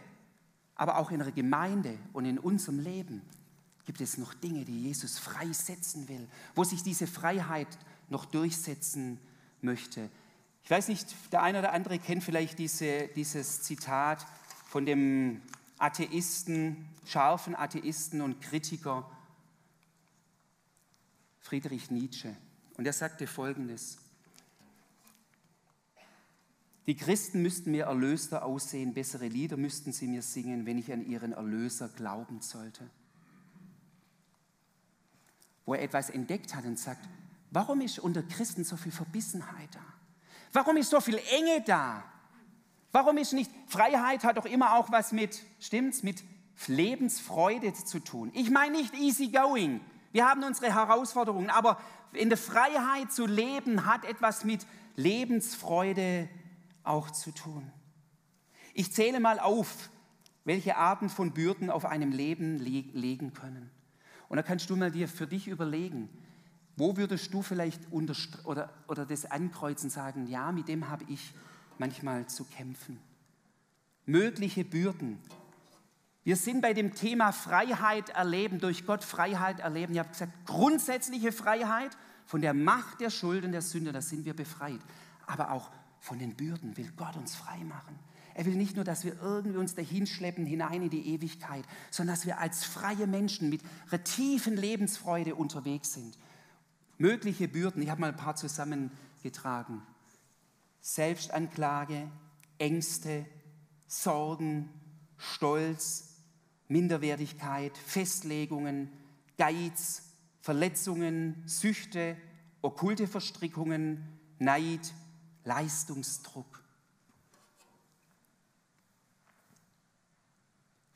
Aber 0.76 0.98
auch 0.98 1.12
in 1.12 1.20
der 1.20 1.32
Gemeinde 1.32 1.98
und 2.14 2.26
in 2.26 2.40
unserem 2.40 2.80
Leben 2.80 3.22
gibt 3.90 4.02
es 4.02 4.20
noch 4.20 4.36
Dinge, 4.36 4.66
die 4.66 4.84
Jesus 4.84 5.18
freisetzen 5.18 6.08
will, 6.10 6.28
wo 6.54 6.64
sich 6.64 6.84
diese 6.84 7.08
Freiheit 7.08 7.68
noch 8.10 8.26
durchsetzen 8.26 9.20
möchte. 9.62 10.12
Ich 10.64 10.70
weiß 10.70 10.90
nicht, 10.90 11.08
der 11.32 11.42
eine 11.42 11.58
oder 11.58 11.74
andere 11.74 11.98
kennt 11.98 12.24
vielleicht 12.24 12.60
diese, 12.60 13.08
dieses 13.16 13.64
Zitat 13.64 14.28
von 14.68 14.86
dem 14.86 15.42
Atheisten, 15.80 16.88
scharfen 17.04 17.56
Atheisten 17.56 18.22
und 18.22 18.40
Kritiker 18.42 19.10
Friedrich 21.40 21.90
Nietzsche. 21.90 22.38
Und 22.78 22.86
er 22.86 22.94
sagte 22.94 23.26
Folgendes. 23.26 23.98
Die 26.86 26.96
Christen 26.96 27.42
müssten 27.42 27.72
mir 27.72 27.86
erlöster 27.86 28.46
aussehen, 28.46 28.94
bessere 28.94 29.30
Lieder 29.30 29.58
müssten 29.58 29.94
sie 29.94 30.06
mir 30.06 30.22
singen, 30.22 30.68
wenn 30.68 30.78
ich 30.78 30.94
an 30.94 31.04
ihren 31.04 31.32
Erlöser 31.32 31.90
glauben 31.90 32.42
sollte. 32.42 32.88
Wo 35.70 35.76
er 35.76 35.84
etwas 35.84 36.10
entdeckt 36.10 36.56
hat 36.56 36.66
und 36.66 36.80
sagt, 36.80 37.08
warum 37.52 37.82
ist 37.82 38.00
unter 38.00 38.24
Christen 38.24 38.64
so 38.64 38.76
viel 38.76 38.92
Verbissenheit 38.92 39.70
da? 39.72 39.84
Warum 40.52 40.78
ist 40.78 40.90
so 40.90 41.00
viel 41.00 41.22
Enge 41.30 41.62
da? 41.64 42.04
Warum 42.92 43.20
ist 43.20 43.34
nicht, 43.34 43.52
Freiheit 43.68 44.24
hat 44.24 44.38
doch 44.38 44.48
immer 44.48 44.74
auch 44.74 44.92
was 44.92 45.12
mit, 45.12 45.44
stimmt's, 45.60 46.02
mit 46.02 46.24
Lebensfreude 46.66 47.72
zu 47.76 48.00
tun. 48.00 48.32
Ich 48.34 48.50
meine 48.50 48.78
nicht 48.78 48.96
easy 48.96 49.28
going. 49.28 49.80
Wir 50.12 50.28
haben 50.28 50.44
unsere 50.44 50.74
Herausforderungen, 50.74 51.52
aber 51.52 51.80
in 52.14 52.30
der 52.30 52.40
Freiheit 52.40 53.12
zu 53.12 53.28
leben 53.28 53.86
hat 53.86 54.06
etwas 54.06 54.44
mit 54.44 54.66
Lebensfreude 54.96 56.30
auch 56.84 57.12
zu 57.12 57.30
tun. 57.30 57.72
Ich 58.74 58.92
zähle 58.92 59.20
mal 59.20 59.40
auf, 59.40 59.92
welche 60.46 60.78
Arten 60.78 61.10
von 61.10 61.32
Bürden 61.32 61.70
auf 61.70 61.86
einem 61.86 62.12
Leben 62.12 62.58
legen 62.58 63.36
können. 63.36 63.70
Und 64.30 64.38
da 64.38 64.44
kannst 64.44 64.70
du 64.70 64.76
mal 64.76 64.92
dir 64.92 65.08
für 65.08 65.28
dich 65.28 65.48
überlegen, 65.48 66.08
wo 66.78 66.96
würdest 66.96 67.34
du 67.34 67.42
vielleicht 67.42 67.92
oder, 67.92 68.70
oder 68.88 69.06
das 69.06 69.26
ankreuzen, 69.26 69.90
sagen, 69.90 70.28
ja, 70.28 70.52
mit 70.52 70.70
dem 70.70 70.88
habe 70.88 71.04
ich 71.10 71.34
manchmal 71.78 72.28
zu 72.28 72.46
kämpfen. 72.46 73.00
Mögliche 74.06 74.64
Bürden. 74.64 75.20
Wir 76.24 76.36
sind 76.36 76.62
bei 76.62 76.74
dem 76.74 76.94
Thema 76.94 77.32
Freiheit 77.32 78.10
erleben, 78.10 78.60
durch 78.60 78.86
Gott 78.86 79.04
Freiheit 79.04 79.60
erleben. 79.60 79.94
Ich 79.94 80.00
habe 80.00 80.10
gesagt, 80.10 80.32
grundsätzliche 80.46 81.32
Freiheit 81.32 81.98
von 82.26 82.42
der 82.42 82.54
Macht 82.54 83.02
der 83.02 83.10
Schuld 83.10 83.44
und 83.44 83.52
der 83.52 83.62
Sünde, 83.62 83.92
da 83.92 84.02
sind 84.02 84.26
wir 84.26 84.36
befreit. 84.36 84.80
Aber 85.26 85.52
auch 85.52 85.72
von 86.00 86.20
den 86.20 86.36
Bürden 86.36 86.78
will 86.78 86.92
Gott 86.96 87.16
uns 87.16 87.36
frei 87.36 87.58
machen. 87.64 87.98
Er 88.40 88.46
will 88.46 88.56
nicht 88.56 88.78
nur, 88.78 88.86
dass 88.86 89.04
wir 89.04 89.22
irgendwie 89.22 89.58
uns 89.58 89.76
dahin 89.76 90.08
schleppen 90.08 90.46
hinein 90.46 90.84
in 90.84 90.90
die 90.90 91.14
Ewigkeit, 91.14 91.66
sondern 91.92 92.16
dass 92.16 92.26
wir 92.26 92.40
als 92.40 92.64
freie 92.64 93.06
Menschen 93.06 93.50
mit 93.50 93.62
einer 93.92 94.02
tiefen 94.06 94.56
Lebensfreude 94.56 95.36
unterwegs 95.36 95.92
sind. 95.92 96.18
Mögliche 96.98 97.50
Bürden, 97.50 97.82
ich 97.82 97.90
habe 97.90 98.00
mal 98.00 98.12
ein 98.12 98.16
paar 98.16 98.38
zusammengetragen. 98.38 99.82
Selbstanklage, 100.80 102.10
Ängste, 102.58 103.26
Sorgen, 103.88 104.70
Stolz, 105.18 106.22
Minderwertigkeit, 106.70 107.78
Festlegungen, 107.78 108.90
Geiz, 109.38 110.14
Verletzungen, 110.40 111.44
Süchte, 111.46 112.16
okkulte 112.62 113.06
Verstrickungen, 113.06 114.18
Neid, 114.38 114.94
Leistungsdruck. 115.44 116.59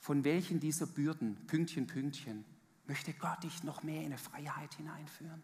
Von 0.03 0.25
welchen 0.25 0.59
dieser 0.59 0.85
Bürden, 0.85 1.37
Pünktchen, 1.47 1.87
Pünktchen, 1.87 2.43
möchte 2.87 3.13
Gott 3.13 3.41
dich 3.41 3.63
noch 3.63 3.83
mehr 3.83 4.01
in 4.01 4.07
eine 4.07 4.17
Freiheit 4.17 4.73
hineinführen? 4.73 5.41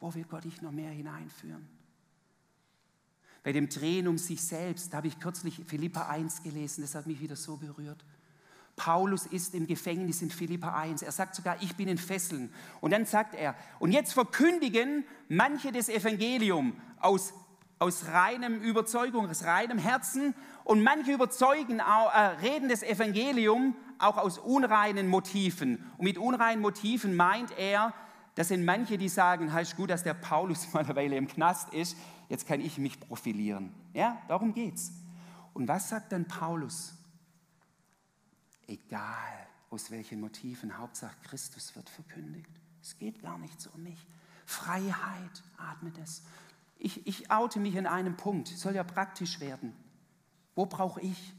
Wo 0.00 0.12
will 0.14 0.24
Gott 0.24 0.42
dich 0.42 0.62
noch 0.62 0.72
mehr 0.72 0.90
hineinführen? 0.90 1.64
Bei 3.44 3.52
dem 3.52 3.68
Drehen 3.68 4.08
um 4.08 4.18
sich 4.18 4.42
selbst, 4.42 4.92
da 4.92 4.96
habe 4.96 5.06
ich 5.06 5.20
kürzlich 5.20 5.62
Philippa 5.64 6.08
1 6.08 6.42
gelesen, 6.42 6.82
das 6.82 6.96
hat 6.96 7.06
mich 7.06 7.20
wieder 7.20 7.36
so 7.36 7.56
berührt. 7.56 8.04
Paulus 8.74 9.26
ist 9.26 9.54
im 9.54 9.68
Gefängnis 9.68 10.22
in 10.22 10.30
Philippa 10.32 10.76
1. 10.76 11.02
Er 11.02 11.12
sagt 11.12 11.36
sogar, 11.36 11.62
ich 11.62 11.76
bin 11.76 11.86
in 11.86 11.98
Fesseln. 11.98 12.52
Und 12.80 12.90
dann 12.90 13.06
sagt 13.06 13.36
er, 13.36 13.54
und 13.78 13.92
jetzt 13.92 14.12
verkündigen 14.12 15.04
manche 15.28 15.70
das 15.70 15.88
Evangelium 15.88 16.72
aus, 16.98 17.32
aus 17.78 18.06
reinem 18.08 18.60
Überzeugung, 18.60 19.28
aus 19.28 19.44
reinem 19.44 19.78
Herzen. 19.78 20.34
Und 20.64 20.82
manche 20.82 21.12
überzeugen, 21.12 21.80
äh, 21.80 22.18
reden 22.42 22.68
das 22.68 22.82
Evangelium 22.82 23.76
auch 23.98 24.16
aus 24.16 24.38
unreinen 24.38 25.08
Motiven. 25.08 25.84
Und 25.98 26.04
mit 26.04 26.18
unreinen 26.18 26.60
Motiven 26.60 27.16
meint 27.16 27.56
er, 27.58 27.94
das 28.34 28.48
sind 28.48 28.64
manche, 28.64 28.98
die 28.98 29.08
sagen, 29.08 29.52
heißt 29.52 29.76
gut, 29.76 29.90
dass 29.90 30.02
der 30.02 30.14
Paulus 30.14 30.70
mal 30.72 30.84
eine 30.84 30.96
Weile 30.96 31.16
im 31.16 31.28
Knast 31.28 31.72
ist 31.72 31.96
jetzt 32.28 32.46
kann 32.46 32.60
ich 32.60 32.78
mich 32.78 32.98
profilieren. 33.00 33.72
Ja, 33.92 34.20
darum 34.28 34.54
geht's. 34.54 34.92
Und 35.54 35.68
was 35.68 35.88
sagt 35.88 36.12
dann 36.12 36.26
Paulus? 36.26 36.94
Egal 38.66 39.46
aus 39.70 39.90
welchen 39.90 40.20
Motiven, 40.20 40.76
Hauptsache 40.76 41.16
Christus 41.24 41.74
wird 41.76 41.88
verkündigt. 41.88 42.50
Es 42.82 42.98
geht 42.98 43.22
gar 43.22 43.38
nicht 43.38 43.60
so 43.60 43.70
um 43.70 43.82
mich. 43.82 44.06
Freiheit, 44.44 45.42
atmet 45.56 45.98
es. 45.98 46.22
Ich, 46.78 47.06
ich 47.06 47.30
oute 47.30 47.58
mich 47.58 47.74
in 47.74 47.86
einem 47.86 48.16
Punkt, 48.16 48.48
soll 48.48 48.74
ja 48.74 48.84
praktisch 48.84 49.40
werden. 49.40 49.74
Wo 50.54 50.66
brauche 50.66 51.00
ich? 51.00 51.34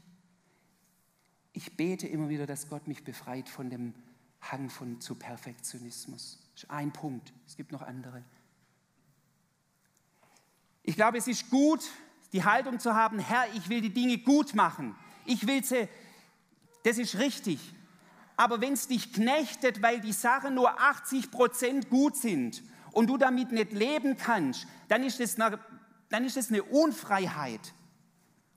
ich 1.58 1.76
bete 1.76 2.06
immer 2.06 2.28
wieder, 2.28 2.46
dass 2.46 2.68
Gott 2.68 2.86
mich 2.86 3.02
befreit 3.02 3.48
von 3.48 3.68
dem 3.68 3.92
Hang 4.40 4.70
von, 4.70 5.00
zu 5.00 5.16
Perfektionismus. 5.16 6.38
Das 6.54 6.62
ist 6.62 6.70
ein 6.70 6.92
Punkt. 6.92 7.32
Es 7.48 7.56
gibt 7.56 7.72
noch 7.72 7.82
andere. 7.82 8.22
Ich 10.84 10.94
glaube, 10.94 11.18
es 11.18 11.26
ist 11.26 11.50
gut, 11.50 11.80
die 12.32 12.44
Haltung 12.44 12.78
zu 12.78 12.94
haben, 12.94 13.18
Herr, 13.18 13.52
ich 13.56 13.68
will 13.68 13.80
die 13.80 13.92
Dinge 13.92 14.18
gut 14.18 14.54
machen. 14.54 14.94
Ich 15.24 15.48
will 15.48 15.64
sie, 15.64 15.88
das 16.84 16.96
ist 16.98 17.18
richtig. 17.18 17.58
Aber 18.36 18.60
wenn 18.60 18.74
es 18.74 18.86
dich 18.86 19.12
knechtet, 19.12 19.82
weil 19.82 20.00
die 20.00 20.12
Sachen 20.12 20.54
nur 20.54 20.80
80 20.80 21.32
Prozent 21.32 21.90
gut 21.90 22.16
sind 22.16 22.62
und 22.92 23.08
du 23.08 23.16
damit 23.16 23.52
nicht 23.52 23.72
leben 23.72 24.16
kannst, 24.16 24.66
dann 24.88 25.02
ist 25.02 25.20
das 25.20 25.38
eine, 25.40 25.58
dann 26.08 26.24
ist 26.24 26.36
das 26.36 26.48
eine 26.48 26.62
Unfreiheit. 26.62 27.74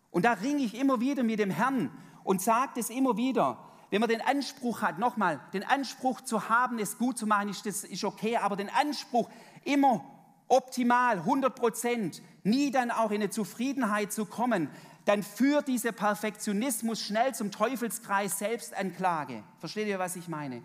Und 0.09 0.25
da 0.25 0.33
ringe 0.33 0.63
ich 0.63 0.75
immer 0.75 0.99
wieder 0.99 1.23
mit 1.23 1.39
dem 1.39 1.49
Herrn 1.49 1.91
und 2.23 2.41
sage 2.41 2.73
das 2.75 2.89
immer 2.89 3.17
wieder. 3.17 3.57
Wenn 3.89 3.99
man 3.99 4.09
den 4.09 4.21
Anspruch 4.21 4.81
hat, 4.81 4.99
nochmal, 4.99 5.41
den 5.53 5.63
Anspruch 5.63 6.21
zu 6.21 6.49
haben, 6.49 6.79
es 6.79 6.97
gut 6.97 7.17
zu 7.17 7.27
machen, 7.27 7.49
ist 7.49 7.65
das 7.65 7.83
ist 7.83 8.03
okay, 8.03 8.37
aber 8.37 8.55
den 8.55 8.69
Anspruch 8.69 9.29
immer 9.65 10.05
optimal, 10.47 11.19
100 11.19 11.55
Prozent, 11.55 12.21
nie 12.43 12.71
dann 12.71 12.91
auch 12.91 13.11
in 13.11 13.21
eine 13.21 13.29
Zufriedenheit 13.29 14.11
zu 14.11 14.25
kommen, 14.25 14.69
dann 15.05 15.23
führt 15.23 15.67
dieser 15.67 15.91
Perfektionismus 15.91 17.01
schnell 17.01 17.33
zum 17.33 17.51
Teufelskreis 17.51 18.37
Selbstanklage. 18.37 19.43
Versteht 19.59 19.87
ihr, 19.87 19.99
was 19.99 20.15
ich 20.15 20.27
meine? 20.27 20.61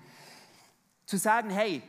Zu 1.07 1.17
sagen, 1.17 1.51
hey, 1.51 1.83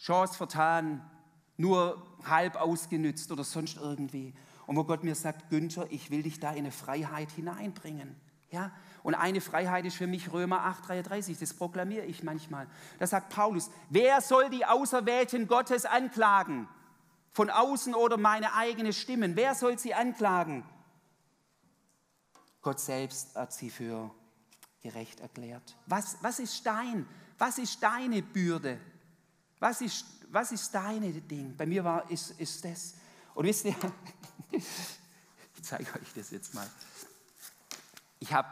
Chance 0.00 0.34
vertan, 0.34 1.08
nur 1.56 2.02
halb 2.24 2.56
ausgenützt 2.56 3.30
oder 3.30 3.44
sonst 3.44 3.76
irgendwie. 3.76 4.34
Und 4.66 4.76
wo 4.76 4.84
Gott 4.84 5.04
mir 5.04 5.14
sagt, 5.14 5.50
Günther, 5.50 5.86
ich 5.90 6.10
will 6.10 6.22
dich 6.22 6.40
da 6.40 6.50
in 6.52 6.58
eine 6.58 6.72
Freiheit 6.72 7.30
hineinbringen. 7.32 8.16
Ja? 8.50 8.72
Und 9.02 9.14
eine 9.14 9.40
Freiheit 9.40 9.84
ist 9.84 9.96
für 9.96 10.06
mich 10.06 10.32
Römer 10.32 10.64
8,33, 10.86 11.38
das 11.38 11.52
proklamiere 11.54 12.06
ich 12.06 12.22
manchmal. 12.22 12.66
Da 12.98 13.06
sagt 13.06 13.30
Paulus, 13.30 13.70
wer 13.90 14.20
soll 14.20 14.48
die 14.48 14.64
Auserwählten 14.64 15.46
Gottes 15.48 15.84
anklagen? 15.84 16.68
Von 17.32 17.50
außen 17.50 17.94
oder 17.94 18.16
meine 18.16 18.54
eigenen 18.54 18.92
Stimmen? 18.92 19.36
Wer 19.36 19.54
soll 19.54 19.78
sie 19.78 19.94
anklagen? 19.94 20.64
Gott 22.62 22.80
selbst 22.80 23.36
hat 23.36 23.52
sie 23.52 23.70
für 23.70 24.10
gerecht 24.82 25.20
erklärt. 25.20 25.76
Was, 25.86 26.16
was 26.22 26.38
ist 26.38 26.64
dein, 26.66 27.06
was 27.38 27.58
ist 27.58 27.82
deine 27.82 28.22
Bürde? 28.22 28.78
Was 29.60 29.82
ist, 29.82 30.06
was 30.30 30.50
ist 30.52 30.74
deine 30.74 31.12
Ding? 31.12 31.54
Bei 31.56 31.66
mir 31.66 31.84
war, 31.84 32.10
ist, 32.10 32.30
ist 32.40 32.64
das. 32.64 32.94
Und 33.34 33.46
wisst 33.46 33.66
ihr, 33.66 33.76
ich 34.50 34.64
zeige 35.62 35.84
euch 35.84 36.12
das 36.14 36.30
jetzt 36.30 36.54
mal. 36.54 36.68
Ich 38.18 38.32
habe, 38.32 38.48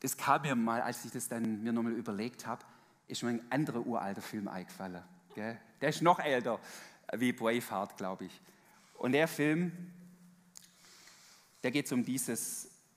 das 0.00 0.16
kam 0.16 0.42
mir 0.42 0.54
mal, 0.54 0.82
als 0.82 1.04
ich 1.04 1.10
das 1.10 1.26
dann 1.28 1.62
mir 1.62 1.72
nochmal 1.72 1.92
überlegt 1.92 2.46
habe, 2.46 2.64
ist 3.08 3.22
mir 3.22 3.30
ein 3.30 3.50
anderer 3.50 3.84
uralter 3.86 4.22
Film 4.22 4.46
eingefallen. 4.46 5.02
Gell? 5.34 5.58
Der 5.80 5.88
ist 5.88 6.02
noch 6.02 6.18
älter 6.18 6.60
wie 7.14 7.32
Braveheart, 7.32 7.96
glaube 7.96 8.26
ich. 8.26 8.40
Und 8.98 9.12
der 9.12 9.28
Film, 9.28 9.92
der 11.62 11.70
geht 11.70 11.90
um, 11.92 12.04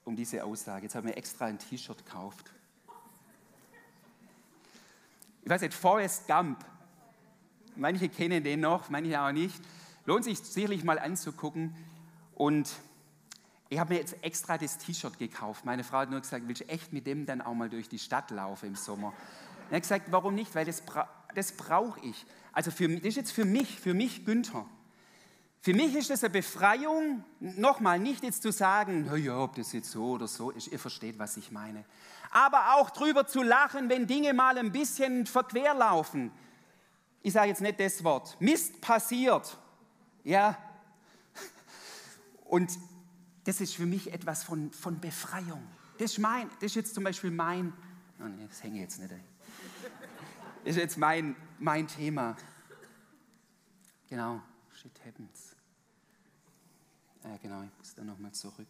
um 0.05 0.15
diese 0.15 0.43
Aussage. 0.43 0.83
Jetzt 0.83 0.95
habe 0.95 1.07
ich 1.07 1.15
mir 1.15 1.17
extra 1.17 1.45
ein 1.45 1.57
T-Shirt 1.57 2.05
gekauft. 2.05 2.51
Ich 5.47 5.49
weiß 5.49 5.61
nicht, 5.61 5.73
Forrest 5.73 6.27
Gump. 6.27 6.59
Manche 7.77 8.09
kennen 8.09 8.43
den 8.43 8.59
noch, 8.59 8.89
manche 8.89 9.21
auch 9.21 9.31
nicht. 9.31 9.55
Lohnt 10.05 10.25
sich 10.25 10.39
sicherlich 10.39 10.83
mal 10.83 10.99
anzugucken. 10.99 11.73
Und 12.35 12.69
ich 13.69 13.79
habe 13.79 13.93
mir 13.93 13.99
jetzt 14.01 14.21
extra 14.25 14.57
das 14.57 14.77
T-Shirt 14.77 15.17
gekauft. 15.17 15.63
Meine 15.63 15.85
Frau 15.85 15.99
hat 15.99 16.09
nur 16.09 16.19
gesagt, 16.19 16.49
willst 16.49 16.63
du 16.63 16.67
echt 16.67 16.91
mit 16.91 17.07
dem 17.07 17.25
dann 17.25 17.41
auch 17.41 17.53
mal 17.53 17.69
durch 17.69 17.87
die 17.87 17.97
Stadt 17.97 18.29
laufen 18.31 18.65
im 18.65 18.75
Sommer? 18.75 19.07
Und 19.07 19.71
er 19.71 19.77
hat 19.77 19.83
gesagt, 19.83 20.11
warum 20.11 20.35
nicht? 20.35 20.53
Weil 20.53 20.65
das, 20.65 20.81
bra 20.81 21.07
das 21.33 21.53
brauche 21.53 22.01
ich. 22.01 22.25
Also 22.51 22.69
für, 22.69 22.89
das 22.89 23.05
ist 23.05 23.15
jetzt 23.15 23.31
für 23.31 23.45
mich, 23.45 23.79
für 23.79 23.93
mich 23.93 24.25
Günther. 24.25 24.65
Für 25.67 25.73
mich 25.73 25.93
ist 25.95 26.09
das 26.09 26.23
eine 26.23 26.29
Befreiung, 26.29 27.25
nochmal 27.41 27.99
nicht 27.99 28.23
jetzt 28.23 28.41
zu 28.41 28.53
sagen, 28.53 29.11
ja, 29.21 29.37
ob 29.37 29.55
das 29.55 29.73
jetzt 29.73 29.91
so 29.91 30.11
oder 30.11 30.25
so 30.25 30.49
ist, 30.51 30.67
ihr 30.67 30.79
versteht, 30.79 31.19
was 31.19 31.35
ich 31.35 31.51
meine. 31.51 31.83
Aber 32.31 32.75
auch 32.75 32.89
drüber 32.89 33.27
zu 33.27 33.43
lachen, 33.43 33.89
wenn 33.89 34.07
Dinge 34.07 34.33
mal 34.33 34.57
ein 34.57 34.71
bisschen 34.71 35.25
verquer 35.25 35.73
laufen. 35.73 36.31
Ich 37.21 37.33
sage 37.33 37.49
jetzt 37.49 37.59
nicht 37.59 37.81
das 37.81 38.01
Wort. 38.05 38.37
Mist 38.39 38.79
passiert. 38.79 39.57
Ja. 40.23 40.57
Und 42.45 42.71
das 43.43 43.59
ist 43.59 43.75
für 43.75 43.85
mich 43.85 44.13
etwas 44.13 44.45
von, 44.45 44.71
von 44.71 45.01
Befreiung. 45.01 45.67
Das 45.97 46.11
ist, 46.11 46.19
mein, 46.19 46.49
das 46.61 46.67
ist 46.67 46.75
jetzt 46.75 46.95
zum 46.95 47.03
Beispiel 47.03 47.31
mein, 47.31 47.73
oh 48.21 48.23
nee, 48.23 48.47
das 48.47 48.63
hänge 48.63 48.79
jetzt 48.79 49.01
nicht 49.01 49.11
ein. 49.11 49.23
Das 50.63 50.77
ist 50.77 50.81
jetzt 50.81 50.97
mein, 50.97 51.35
mein 51.59 51.89
Thema. 51.89 52.37
Genau, 54.07 54.41
shit 54.71 54.93
happens. 55.05 55.46
Äh, 57.33 57.37
genau, 57.39 57.63
ich 57.63 57.77
muss 57.77 57.95
da 57.95 58.03
nochmal 58.03 58.31
zurück. 58.31 58.67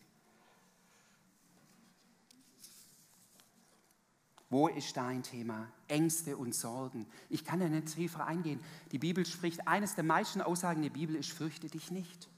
Wo 4.49 4.69
ist 4.69 4.95
dein 4.95 5.23
Thema? 5.23 5.67
Ängste 5.89 6.37
und 6.37 6.55
Sorgen. 6.55 7.05
Ich 7.29 7.43
kann 7.43 7.59
da 7.59 7.67
nicht 7.67 7.93
tiefer 7.93 8.25
eingehen. 8.25 8.61
Die 8.91 8.99
Bibel 8.99 9.25
spricht, 9.25 9.67
eines 9.67 9.95
der 9.95 10.05
meisten 10.05 10.41
Aussagen 10.41 10.81
der 10.81 10.89
Bibel 10.89 11.15
ist, 11.17 11.31
fürchte 11.31 11.67
dich 11.67 11.91
nicht. 11.91 12.29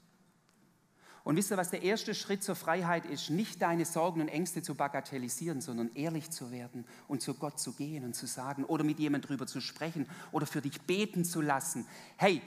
Und 1.22 1.36
wisst 1.36 1.52
ihr, 1.52 1.56
was 1.56 1.70
der 1.70 1.82
erste 1.82 2.14
Schritt 2.14 2.42
zur 2.42 2.56
Freiheit 2.56 3.06
ist? 3.06 3.30
Nicht 3.30 3.62
deine 3.62 3.84
Sorgen 3.84 4.22
und 4.22 4.28
Ängste 4.28 4.62
zu 4.62 4.74
bagatellisieren, 4.74 5.60
sondern 5.60 5.94
ehrlich 5.94 6.30
zu 6.30 6.50
werden 6.50 6.84
und 7.06 7.22
zu 7.22 7.34
Gott 7.34 7.60
zu 7.60 7.74
gehen 7.74 8.04
und 8.04 8.14
zu 8.14 8.26
sagen 8.26 8.64
oder 8.64 8.82
mit 8.82 8.98
jemandem 8.98 9.28
drüber 9.28 9.46
zu 9.46 9.60
sprechen 9.60 10.08
oder 10.32 10.46
für 10.46 10.62
dich 10.62 10.80
beten 10.80 11.24
zu 11.24 11.40
lassen. 11.42 11.86
Hey, 12.16 12.42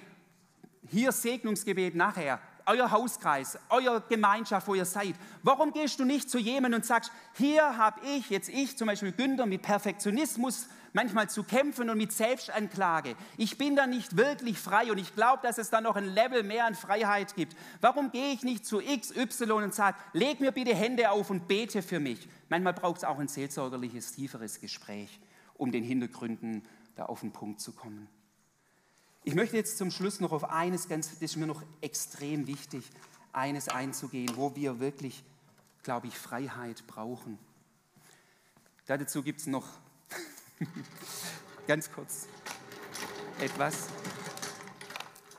hier 0.89 1.11
Segnungsgebet 1.11 1.95
nachher, 1.95 2.41
euer 2.65 2.91
Hauskreis, 2.91 3.57
eure 3.69 4.01
Gemeinschaft, 4.09 4.67
wo 4.67 4.75
ihr 4.75 4.85
seid. 4.85 5.15
Warum 5.41 5.71
gehst 5.71 5.99
du 5.99 6.05
nicht 6.05 6.29
zu 6.29 6.37
jemandem 6.37 6.81
und 6.81 6.85
sagst, 6.85 7.11
hier 7.33 7.77
habe 7.77 7.99
ich, 8.05 8.29
jetzt 8.29 8.49
ich 8.49 8.77
zum 8.77 8.87
Beispiel 8.87 9.11
Günther, 9.11 9.45
mit 9.45 9.61
Perfektionismus 9.61 10.67
manchmal 10.93 11.29
zu 11.29 11.43
kämpfen 11.43 11.89
und 11.89 11.97
mit 11.97 12.13
Selbstanklage. 12.13 13.15
Ich 13.37 13.57
bin 13.57 13.75
da 13.75 13.87
nicht 13.87 14.15
wirklich 14.15 14.59
frei 14.59 14.91
und 14.91 14.99
ich 14.99 15.13
glaube, 15.15 15.41
dass 15.43 15.57
es 15.57 15.69
da 15.69 15.81
noch 15.81 15.95
ein 15.95 16.05
Level 16.05 16.43
mehr 16.43 16.65
an 16.65 16.75
Freiheit 16.75 17.35
gibt. 17.35 17.55
Warum 17.81 18.11
gehe 18.11 18.31
ich 18.31 18.43
nicht 18.43 18.65
zu 18.65 18.79
X, 18.79 19.15
Y 19.15 19.63
und 19.63 19.73
sage, 19.73 19.97
leg 20.13 20.39
mir 20.39 20.51
bitte 20.51 20.73
Hände 20.75 21.09
auf 21.11 21.29
und 21.29 21.47
bete 21.47 21.81
für 21.81 21.99
mich? 21.99 22.27
Manchmal 22.49 22.73
braucht 22.73 22.97
es 22.97 23.03
auch 23.03 23.19
ein 23.19 23.27
seelsorgerliches, 23.27 24.13
tieferes 24.13 24.61
Gespräch, 24.61 25.19
um 25.55 25.71
den 25.71 25.83
Hintergründen 25.83 26.63
da 26.95 27.05
auf 27.05 27.21
den 27.21 27.31
Punkt 27.31 27.59
zu 27.59 27.71
kommen. 27.71 28.07
Ich 29.25 29.35
möchte 29.35 29.55
jetzt 29.55 29.77
zum 29.77 29.89
Schluss 29.89 30.19
noch 30.19 30.33
auf 30.33 30.49
eines 30.49 30.89
ganz, 30.89 31.09
das 31.09 31.21
ist 31.21 31.37
mir 31.37 31.47
noch 31.47 31.63
extrem 31.79 32.45
wichtig, 32.45 32.83
eines 33.31 33.69
einzugehen, 33.69 34.35
wo 34.35 34.53
wir 34.57 34.81
wirklich, 34.81 35.23
glaube 35.81 36.07
ich, 36.07 36.17
Freiheit 36.17 36.85
brauchen. 36.87 37.39
Dazu 38.85 39.23
gibt 39.23 39.39
es 39.39 39.47
noch 39.47 39.65
ganz 41.67 41.89
kurz 41.89 42.27
etwas. 43.39 43.87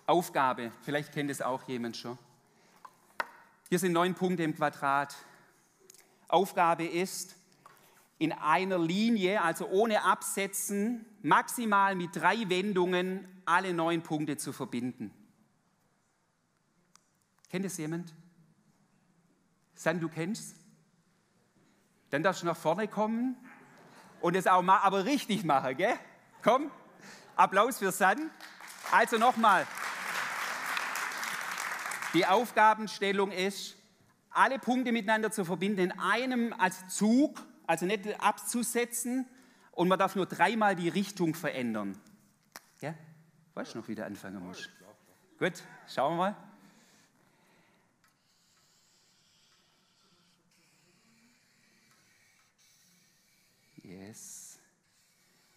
Aufgabe, 0.07 0.73
vielleicht 0.81 1.12
kennt 1.12 1.31
es 1.31 1.42
auch 1.42 1.68
jemand 1.68 1.99
schon. 1.99 2.16
Hier 3.68 3.79
sind 3.79 3.92
neun 3.92 4.14
Punkte 4.14 4.44
im 4.44 4.57
Quadrat. 4.57 5.14
Aufgabe 6.29 6.87
ist, 6.87 7.37
in 8.16 8.33
einer 8.33 8.79
Linie, 8.79 9.42
also 9.42 9.68
ohne 9.68 10.05
Absetzen, 10.05 11.05
maximal 11.20 11.94
mit 11.94 12.16
drei 12.16 12.49
Wendungen 12.49 13.29
alle 13.47 13.73
neun 13.73 14.03
Punkte 14.03 14.37
zu 14.37 14.53
verbinden. 14.53 15.13
Kennt 17.51 17.65
es 17.65 17.77
jemand? 17.77 18.15
San, 19.75 20.01
du 20.01 20.09
kennst? 20.09 20.57
Dann 22.11 22.23
darfst 22.23 22.43
du 22.43 22.47
nach 22.47 22.57
vorne 22.57 22.89
kommen 22.89 23.37
und 24.21 24.37
es 24.37 24.47
auch 24.47 24.63
mal, 24.63 24.79
aber 24.79 25.05
richtig 25.05 25.45
machen, 25.45 25.77
gell? 25.77 25.99
Komm, 26.43 26.71
Applaus 27.37 27.79
für 27.79 27.93
San. 27.93 28.31
Also 28.91 29.19
nochmal. 29.19 29.67
Die 32.13 32.27
Aufgabenstellung 32.27 33.33
ist, 33.33 33.77
alle 34.31 34.59
Punkte 34.59 34.93
miteinander 34.93 35.31
zu 35.31 35.45
verbinden 35.45 35.81
in 35.81 35.93
einem 35.99 36.53
als 36.53 36.89
Zug, 36.89 37.41
also 37.67 37.87
nicht 37.87 38.21
abzusetzen, 38.21 39.29
und 39.73 39.89
man 39.89 39.99
darf 39.99 40.15
nur 40.15 40.27
dreimal 40.27 40.77
die 40.77 40.89
Richtung 40.89 41.35
verändern. 41.35 41.99
Weißt 43.55 43.75
du 43.75 43.79
noch, 43.79 43.88
wie 43.88 43.95
der 43.95 44.07
anfangen 44.07 44.45
muss? 44.45 44.69
Gut, 45.38 45.62
schauen 45.87 46.17
wir 46.17 46.17
mal. 46.17 46.37
Yes. 53.83 54.59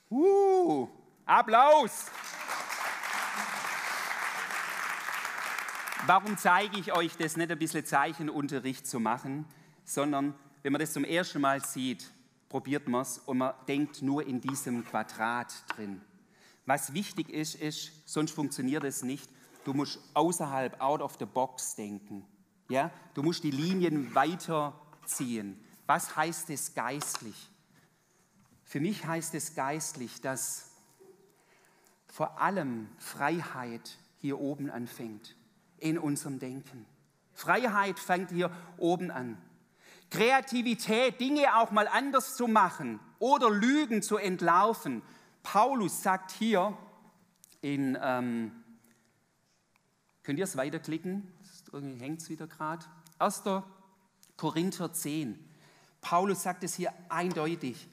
Uh, 0.09 0.87
Applaus! 1.25 2.05
Warum 6.05 6.37
zeige 6.37 6.79
ich 6.79 6.93
euch 6.93 7.17
das 7.17 7.35
nicht 7.35 7.51
ein 7.51 7.59
bisschen 7.59 7.85
Zeichenunterricht 7.85 8.87
zu 8.87 8.99
machen, 8.99 9.45
sondern 9.83 10.35
wenn 10.61 10.71
man 10.71 10.79
das 10.79 10.93
zum 10.93 11.03
ersten 11.03 11.41
Mal 11.41 11.63
sieht, 11.65 12.11
probiert 12.47 12.87
man 12.87 13.01
es 13.01 13.17
und 13.19 13.39
man 13.39 13.53
denkt 13.67 14.01
nur 14.01 14.25
in 14.25 14.39
diesem 14.39 14.85
Quadrat 14.85 15.53
drin. 15.75 16.01
Was 16.67 16.93
wichtig 16.93 17.29
ist, 17.29 17.55
ist, 17.55 17.91
sonst 18.05 18.31
funktioniert 18.31 18.83
es 18.83 19.01
nicht, 19.01 19.31
du 19.63 19.73
musst 19.73 19.99
außerhalb, 20.13 20.79
out 20.81 21.01
of 21.01 21.15
the 21.17 21.25
box 21.25 21.75
denken. 21.75 22.25
Ja? 22.69 22.91
Du 23.13 23.23
musst 23.23 23.43
die 23.43 23.51
Linien 23.51 24.13
weiterziehen. 24.13 25.63
Was 25.85 26.17
heißt 26.17 26.49
es 26.49 26.75
geistlich? 26.75 27.49
Für 28.65 28.81
mich 28.81 29.05
heißt 29.05 29.33
es 29.33 29.55
geistlich, 29.55 30.19
dass 30.19 30.71
vor 32.07 32.41
allem 32.41 32.89
Freiheit 32.97 33.97
hier 34.17 34.37
oben 34.37 34.69
anfängt, 34.69 35.37
in 35.77 35.97
unserem 35.97 36.37
Denken. 36.37 36.85
Freiheit 37.31 37.97
fängt 37.97 38.31
hier 38.31 38.51
oben 38.77 39.09
an. 39.09 39.41
Kreativität, 40.09 41.21
Dinge 41.21 41.55
auch 41.55 41.71
mal 41.71 41.87
anders 41.87 42.35
zu 42.35 42.47
machen 42.47 42.99
oder 43.19 43.49
Lügen 43.49 44.01
zu 44.01 44.17
entlaufen. 44.17 45.01
Paulus 45.51 46.03
sagt 46.03 46.31
hier 46.31 46.77
in, 47.61 47.97
ähm, 48.01 48.51
könnt 50.23 50.39
ihr 50.39 50.43
es 50.43 50.57
weiterklicken? 50.57 51.25
Irgendwie 51.71 52.03
hängt 52.03 52.21
es 52.21 52.29
wieder 52.29 52.47
gerade. 52.47 52.85
1. 53.17 53.43
Korinther 54.35 54.91
10. 54.91 55.39
Paulus 56.01 56.43
sagt 56.43 56.65
es 56.65 56.75
hier 56.75 56.91
eindeutig. 57.07 57.87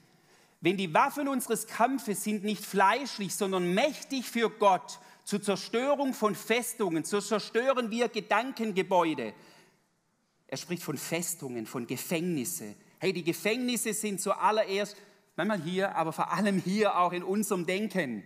Wenn 0.63 0.77
die 0.77 0.93
Waffen 0.93 1.29
unseres 1.29 1.69
Kampfes 1.69 2.25
sind 2.25 2.43
nicht 2.43 2.67
fleischlich, 2.67 3.37
sondern 3.37 3.73
mächtig 3.73 4.29
für 4.29 4.51
Gott, 4.51 4.99
zur 5.23 5.41
Zerstörung 5.41 6.13
von 6.13 6.35
Festungen, 6.35 7.05
zu 7.05 7.21
zerstören 7.21 7.89
wir 7.89 8.09
Gedankengebäude. 8.09 9.33
Er 10.49 10.57
spricht 10.57 10.83
von 10.83 10.99
Festungen, 10.99 11.67
von 11.67 11.87
Gefängnisse. 11.87 12.75
Hey, 12.99 13.13
die 13.13 13.23
Gefängnisse 13.23 13.95
sind 13.95 14.21
zuallererst, 14.21 14.97
manchmal 15.37 15.61
hier, 15.61 15.97
aber 15.97 16.13
vor 16.13 16.33
allem 16.33 16.59
hier 16.59 16.99
auch 16.99 17.13
in 17.13 17.23
unserem 17.23 17.67
Denken. 17.67 18.23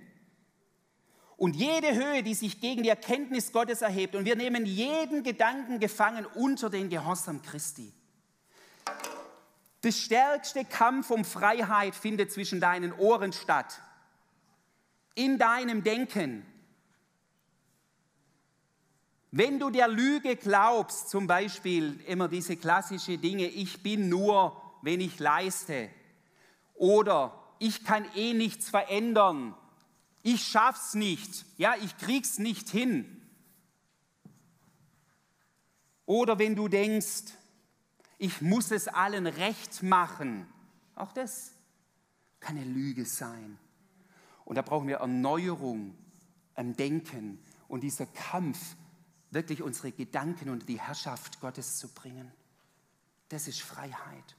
Und 1.37 1.55
jede 1.55 1.94
Höhe, 1.94 2.23
die 2.25 2.35
sich 2.35 2.61
gegen 2.61 2.83
die 2.83 2.88
Erkenntnis 2.88 3.53
Gottes 3.53 3.81
erhebt, 3.81 4.16
und 4.16 4.25
wir 4.25 4.35
nehmen 4.35 4.66
jeden 4.66 5.23
Gedanken 5.23 5.79
gefangen 5.79 6.27
unter 6.27 6.68
den 6.68 6.88
Gehorsam 6.88 7.42
Christi. 7.42 7.92
Das 9.83 9.97
stärkste 9.97 10.64
Kampf 10.64 11.11
um 11.11 11.25
Freiheit 11.25 11.94
findet 11.94 12.33
zwischen 12.33 12.61
deinen 12.61 12.92
Ohren 12.92 13.33
statt. 13.33 13.81
In 15.14 15.38
deinem 15.38 15.85
Denken. 15.85 16.44
Wenn 19.31 19.61
du 19.61 19.71
der 19.71 19.87
Lüge 19.87 20.35
glaubst, 20.37 21.11
zum 21.11 21.27
Beispiel 21.27 22.01
immer 22.07 22.29
diese 22.29 22.57
klassische 22.57 23.18
Dinge, 23.18 23.47
ich 23.47 23.83
bin 23.83 24.09
nur, 24.09 24.61
wenn 24.83 25.01
ich 25.01 25.18
leiste, 25.21 25.90
oder 26.79 27.38
ich 27.59 27.85
kann 27.85 28.05
eh 28.14 28.35
nichts 28.35 28.71
verändern, 28.71 29.55
ich 30.23 30.43
schaff's 30.45 30.95
nicht, 30.95 31.45
ja, 31.57 31.75
ich 31.77 31.97
krieg's 31.99 32.38
nicht 32.38 32.69
hin. 32.69 33.23
Oder 36.07 36.38
wenn 36.38 36.57
du 36.57 36.69
denkst, 36.69 37.35
ich 38.17 38.41
muss 38.41 38.71
es 38.71 38.88
allen 38.88 39.27
recht 39.27 39.83
machen, 39.83 40.47
auch 40.95 41.12
das 41.12 41.53
kann 42.41 42.57
eine 42.57 42.64
Lüge 42.67 43.05
sein. 43.05 43.59
Und 44.45 44.57
da 44.57 44.62
brauchen 44.62 44.88
wir 44.88 44.97
Erneuerung 44.97 45.95
am 46.55 46.75
Denken 46.75 47.38
und 47.69 47.83
dieser 47.83 48.07
Kampf, 48.07 48.59
wirklich 49.31 49.62
unsere 49.62 49.93
Gedanken 49.93 50.49
unter 50.49 50.64
die 50.64 50.81
Herrschaft 50.81 51.41
Gottes 51.41 51.77
zu 51.77 51.88
bringen. 51.88 52.33
Das 53.29 53.47
ist 53.47 53.61
Freiheit. 53.61 54.38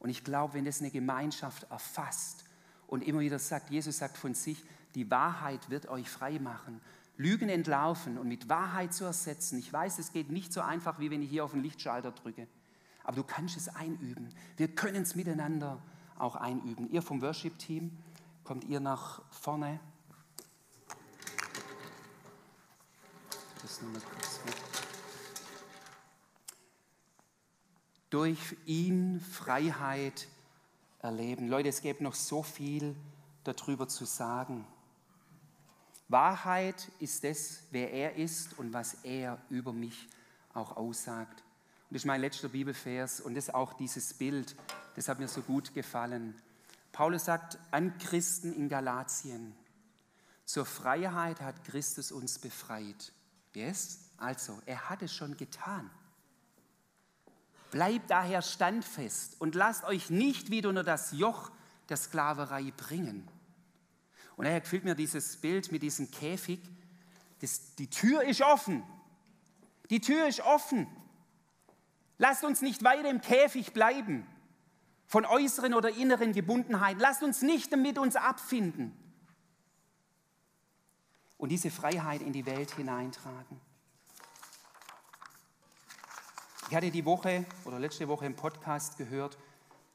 Und 0.00 0.10
ich 0.10 0.24
glaube, 0.24 0.54
wenn 0.54 0.64
das 0.64 0.80
eine 0.80 0.90
Gemeinschaft 0.90 1.64
erfasst 1.70 2.44
und 2.86 3.02
immer 3.02 3.20
wieder 3.20 3.38
sagt, 3.38 3.70
Jesus 3.70 3.98
sagt 3.98 4.16
von 4.16 4.34
sich, 4.34 4.64
die 4.94 5.10
Wahrheit 5.10 5.70
wird 5.70 5.88
euch 5.88 6.08
frei 6.08 6.38
machen. 6.38 6.80
Lügen 7.16 7.48
entlaufen 7.48 8.16
und 8.16 8.28
mit 8.28 8.48
Wahrheit 8.48 8.94
zu 8.94 9.04
ersetzen. 9.04 9.58
Ich 9.58 9.72
weiß, 9.72 9.98
es 9.98 10.12
geht 10.12 10.30
nicht 10.30 10.52
so 10.52 10.60
einfach, 10.60 11.00
wie 11.00 11.10
wenn 11.10 11.20
ich 11.20 11.30
hier 11.30 11.44
auf 11.44 11.50
den 11.50 11.62
Lichtschalter 11.62 12.12
drücke. 12.12 12.46
Aber 13.02 13.16
du 13.16 13.24
kannst 13.24 13.56
es 13.56 13.68
einüben. 13.68 14.28
Wir 14.56 14.68
können 14.68 15.02
es 15.02 15.16
miteinander 15.16 15.82
auch 16.16 16.36
einüben. 16.36 16.90
Ihr 16.90 17.02
vom 17.02 17.20
Worship-Team, 17.20 17.96
kommt 18.44 18.64
ihr 18.64 18.80
nach 18.80 19.22
vorne? 19.32 19.80
Das 23.62 23.82
nochmal 23.82 24.00
kurz 24.00 24.40
weg. 24.46 24.67
Durch 28.10 28.56
ihn 28.66 29.20
Freiheit 29.20 30.28
erleben. 31.00 31.48
Leute, 31.48 31.68
es 31.68 31.82
gäbe 31.82 32.02
noch 32.02 32.14
so 32.14 32.42
viel 32.42 32.96
darüber 33.44 33.88
zu 33.88 34.04
sagen. 34.04 34.66
Wahrheit 36.08 36.90
ist 37.00 37.24
das, 37.24 37.60
wer 37.70 37.92
er 37.92 38.16
ist 38.16 38.58
und 38.58 38.72
was 38.72 38.94
er 39.04 39.38
über 39.50 39.72
mich 39.72 40.08
auch 40.54 40.76
aussagt. 40.76 41.42
Und 41.88 41.94
das 41.94 42.02
ist 42.02 42.06
mein 42.06 42.20
letzter 42.20 42.48
Bibelvers 42.48 43.20
und 43.20 43.34
das 43.34 43.48
ist 43.48 43.54
auch 43.54 43.74
dieses 43.74 44.14
Bild, 44.14 44.56
das 44.96 45.08
hat 45.08 45.18
mir 45.18 45.28
so 45.28 45.42
gut 45.42 45.74
gefallen. 45.74 46.34
Paulus 46.92 47.26
sagt 47.26 47.58
an 47.70 47.96
Christen 47.98 48.52
in 48.54 48.68
Galatien, 48.68 49.54
zur 50.44 50.64
Freiheit 50.64 51.42
hat 51.42 51.62
Christus 51.64 52.10
uns 52.10 52.38
befreit. 52.38 53.12
Yes? 53.54 54.00
Also, 54.16 54.60
er 54.64 54.88
hat 54.88 55.02
es 55.02 55.12
schon 55.12 55.36
getan. 55.36 55.90
Bleibt 57.70 58.10
daher 58.10 58.42
standfest 58.42 59.40
und 59.40 59.54
lasst 59.54 59.84
euch 59.84 60.10
nicht 60.10 60.50
wieder 60.50 60.68
unter 60.68 60.84
das 60.84 61.12
Joch 61.12 61.50
der 61.88 61.96
Sklaverei 61.96 62.72
bringen. 62.76 63.28
Und 64.36 64.44
daher 64.44 64.60
gefällt 64.60 64.84
mir 64.84 64.94
dieses 64.94 65.36
Bild 65.36 65.72
mit 65.72 65.82
diesem 65.82 66.10
Käfig. 66.10 66.60
Das, 67.40 67.74
die 67.76 67.90
Tür 67.90 68.22
ist 68.22 68.40
offen. 68.40 68.82
Die 69.90 70.00
Tür 70.00 70.28
ist 70.28 70.40
offen. 70.40 70.86
Lasst 72.18 72.44
uns 72.44 72.62
nicht 72.62 72.84
weiter 72.84 73.10
im 73.10 73.20
Käfig 73.20 73.72
bleiben 73.72 74.26
von 75.06 75.24
äußeren 75.24 75.74
oder 75.74 75.90
inneren 75.90 76.32
Gebundenheiten. 76.32 77.00
Lasst 77.00 77.22
uns 77.22 77.42
nicht 77.42 77.72
damit 77.72 77.98
uns 77.98 78.16
abfinden 78.16 78.96
und 81.38 81.50
diese 81.50 81.70
Freiheit 81.70 82.20
in 82.20 82.32
die 82.32 82.44
Welt 82.44 82.72
hineintragen. 82.72 83.60
Ich 86.68 86.74
hatte 86.74 86.90
die 86.90 87.06
Woche 87.06 87.46
oder 87.64 87.78
letzte 87.78 88.08
Woche 88.08 88.26
einen 88.26 88.36
Podcast 88.36 88.98
gehört, 88.98 89.38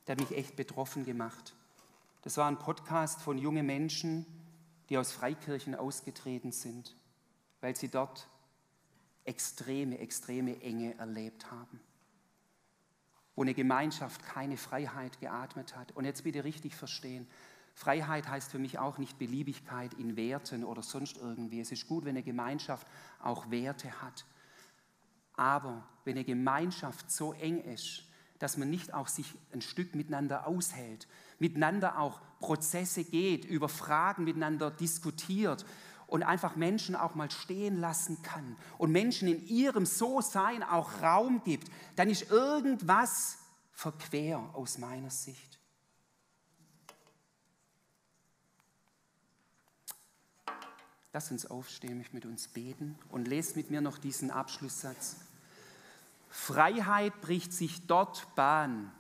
der 0.07 0.15
hat 0.15 0.21
mich 0.27 0.35
echt 0.35 0.55
betroffen 0.55 1.05
gemacht. 1.05 1.53
Das 2.23 2.35
war 2.37 2.47
ein 2.47 2.57
Podcast 2.57 3.21
von 3.21 3.37
jungen 3.37 3.63
Menschen, 3.63 4.25
die 4.89 4.97
aus 4.97 5.11
Freikirchen 5.11 5.75
ausgetreten 5.75 6.51
sind, 6.51 6.95
weil 7.61 7.75
sie 7.75 7.89
dort 7.89 8.27
extreme, 9.23 9.99
extreme 9.99 10.59
Enge 10.63 10.97
erlebt 10.97 11.51
haben. 11.51 11.79
Wo 13.35 13.43
eine 13.43 13.53
Gemeinschaft 13.53 14.23
keine 14.23 14.57
Freiheit 14.57 15.19
geatmet 15.19 15.75
hat. 15.75 15.91
Und 15.91 16.05
jetzt 16.05 16.23
bitte 16.23 16.43
richtig 16.43 16.75
verstehen, 16.75 17.27
Freiheit 17.75 18.27
heißt 18.27 18.49
für 18.49 18.59
mich 18.59 18.79
auch 18.79 18.97
nicht 18.97 19.19
Beliebigkeit 19.19 19.93
in 19.93 20.15
Werten 20.15 20.63
oder 20.63 20.81
sonst 20.81 21.17
irgendwie. 21.17 21.59
Es 21.59 21.71
ist 21.71 21.85
gut, 21.85 22.03
wenn 22.03 22.15
eine 22.15 22.23
Gemeinschaft 22.23 22.87
auch 23.21 23.51
Werte 23.51 24.01
hat. 24.01 24.25
Aber 25.35 25.87
wenn 26.05 26.15
eine 26.15 26.25
Gemeinschaft 26.25 27.11
so 27.11 27.33
eng 27.33 27.61
ist, 27.61 28.03
dass 28.39 28.57
man 28.57 28.69
nicht 28.69 28.93
auch 28.93 29.07
sich 29.07 29.33
ein 29.53 29.61
Stück 29.61 29.95
miteinander 29.95 30.47
aushält, 30.47 31.07
miteinander 31.39 31.97
auch 31.99 32.19
Prozesse 32.39 33.03
geht, 33.03 33.45
über 33.45 33.69
Fragen 33.69 34.25
miteinander 34.25 34.69
diskutiert 34.69 35.65
und 36.07 36.23
einfach 36.23 36.55
Menschen 36.55 36.95
auch 36.95 37.15
mal 37.15 37.31
stehen 37.31 37.79
lassen 37.79 38.21
kann 38.21 38.57
und 38.77 38.91
Menschen 38.91 39.27
in 39.27 39.47
ihrem 39.47 39.85
So-Sein 39.85 40.61
auch 40.61 41.01
Raum 41.01 41.41
gibt, 41.43 41.69
dann 41.95 42.09
ist 42.09 42.29
irgendwas 42.29 43.37
verquer 43.71 44.49
aus 44.53 44.77
meiner 44.77 45.09
Sicht. 45.09 45.52
Lass 51.13 51.29
uns 51.29 51.45
aufstehen, 51.45 52.01
ich 52.01 52.11
mit 52.11 52.25
uns 52.25 52.47
beten 52.47 52.97
und 53.09 53.27
lest 53.27 53.55
mit 53.55 53.69
mir 53.69 53.81
noch 53.81 53.99
diesen 53.99 54.31
Abschlusssatz. 54.31 55.17
Freiheit 56.27 57.21
bricht 57.21 57.53
sich 57.53 57.85
dort 57.85 58.33
Bahn, 58.33 58.91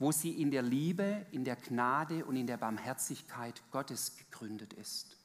wo 0.00 0.10
sie 0.10 0.42
in 0.42 0.50
der 0.50 0.62
Liebe, 0.62 1.24
in 1.30 1.44
der 1.44 1.54
Gnade 1.54 2.24
und 2.24 2.34
in 2.34 2.48
der 2.48 2.56
Barmherzigkeit 2.56 3.62
Gottes 3.70 4.16
gegründet 4.16 4.72
ist. 4.72 5.16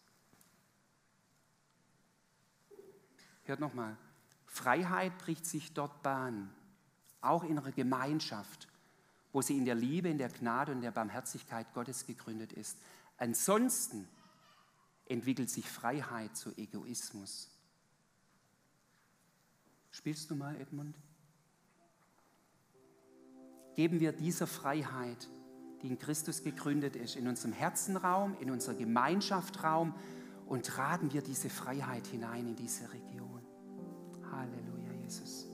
Hört 3.45 3.59
nochmal, 3.59 3.97
Freiheit 4.45 5.17
bricht 5.17 5.47
sich 5.47 5.73
dort 5.73 6.03
Bahn, 6.03 6.53
auch 7.21 7.43
in 7.43 7.57
einer 7.57 7.71
Gemeinschaft, 7.71 8.67
wo 9.33 9.41
sie 9.41 9.57
in 9.57 9.65
der 9.65 9.75
Liebe, 9.75 10.09
in 10.09 10.19
der 10.19 10.29
Gnade 10.29 10.73
und 10.73 10.81
der 10.81 10.91
Barmherzigkeit 10.91 11.73
Gottes 11.73 12.05
gegründet 12.05 12.53
ist. 12.53 12.77
Ansonsten 13.17 14.07
entwickelt 15.05 15.49
sich 15.49 15.69
Freiheit 15.69 16.35
zu 16.35 16.55
Egoismus. 16.57 17.49
Spielst 19.91 20.29
du 20.31 20.35
mal, 20.35 20.55
Edmund? 20.55 20.95
geben 23.75 23.99
wir 23.99 24.11
dieser 24.11 24.47
Freiheit, 24.47 25.27
die 25.81 25.87
in 25.87 25.97
Christus 25.97 26.43
gegründet 26.43 26.95
ist, 26.95 27.15
in 27.15 27.27
unserem 27.27 27.53
Herzenraum, 27.53 28.35
in 28.39 28.51
unser 28.51 28.73
Gemeinschaftsraum 28.73 29.95
und 30.45 30.65
tragen 30.65 31.11
wir 31.13 31.21
diese 31.21 31.49
Freiheit 31.49 32.07
hinein 32.07 32.47
in 32.47 32.55
diese 32.55 32.91
Region. 32.93 33.41
Halleluja, 34.31 34.91
Jesus. 35.01 35.47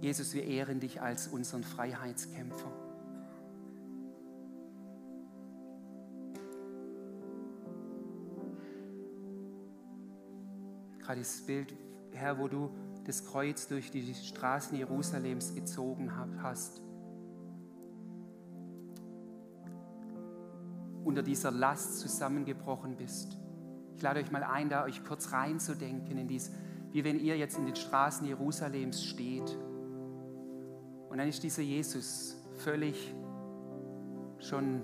Jesus, 0.00 0.34
wir 0.34 0.44
ehren 0.44 0.80
dich 0.80 1.00
als 1.00 1.28
unseren 1.28 1.64
Freiheitskämpfer. 1.64 2.70
Gerade 11.08 11.20
das 11.20 11.40
Bild, 11.40 11.74
Herr, 12.12 12.38
wo 12.38 12.48
du 12.48 12.68
das 13.06 13.24
Kreuz 13.24 13.66
durch 13.66 13.90
die 13.90 14.12
Straßen 14.12 14.76
Jerusalems 14.76 15.54
gezogen 15.54 16.12
hast. 16.42 16.82
Unter 21.06 21.22
dieser 21.22 21.50
Last 21.50 22.00
zusammengebrochen 22.00 22.98
bist. 22.98 23.38
Ich 23.96 24.02
lade 24.02 24.20
euch 24.20 24.30
mal 24.30 24.44
ein, 24.44 24.68
da 24.68 24.84
euch 24.84 25.02
kurz 25.02 25.32
reinzudenken 25.32 26.18
in 26.18 26.28
dies, 26.28 26.52
wie 26.92 27.02
wenn 27.04 27.18
ihr 27.18 27.38
jetzt 27.38 27.56
in 27.56 27.64
den 27.64 27.76
Straßen 27.76 28.26
Jerusalems 28.26 29.02
steht 29.02 29.56
und 31.08 31.16
dann 31.16 31.26
ist 31.26 31.42
dieser 31.42 31.62
Jesus 31.62 32.36
völlig 32.56 33.14
schon 34.40 34.82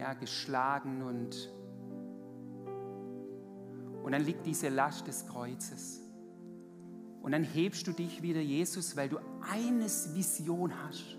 ja, 0.00 0.14
geschlagen 0.14 1.02
und, 1.02 1.48
und 4.12 4.18
dann 4.18 4.26
liegt 4.26 4.44
diese 4.44 4.68
Last 4.68 5.06
des 5.06 5.26
Kreuzes. 5.26 6.02
Und 7.22 7.32
dann 7.32 7.44
hebst 7.44 7.86
du 7.86 7.92
dich 7.92 8.20
wieder, 8.20 8.42
Jesus, 8.42 8.94
weil 8.94 9.08
du 9.08 9.16
eines 9.50 10.14
Vision 10.14 10.70
hast. 10.84 11.16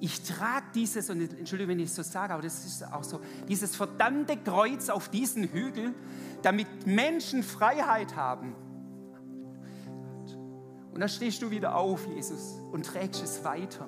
Ich 0.00 0.22
trage 0.22 0.64
dieses, 0.74 1.10
und 1.10 1.20
Entschuldigung, 1.20 1.72
wenn 1.72 1.80
ich 1.80 1.90
es 1.90 1.96
so 1.96 2.02
sage, 2.02 2.32
aber 2.32 2.42
das 2.42 2.64
ist 2.64 2.82
auch 2.90 3.04
so, 3.04 3.20
dieses 3.46 3.76
verdammte 3.76 4.38
Kreuz 4.38 4.88
auf 4.88 5.10
diesen 5.10 5.52
Hügel, 5.52 5.94
damit 6.40 6.86
Menschen 6.86 7.42
Freiheit 7.42 8.16
haben. 8.16 8.54
Und 10.94 11.00
dann 11.00 11.10
stehst 11.10 11.42
du 11.42 11.50
wieder 11.50 11.76
auf, 11.76 12.06
Jesus, 12.06 12.54
und 12.72 12.86
trägst 12.86 13.22
es 13.22 13.44
weiter. 13.44 13.86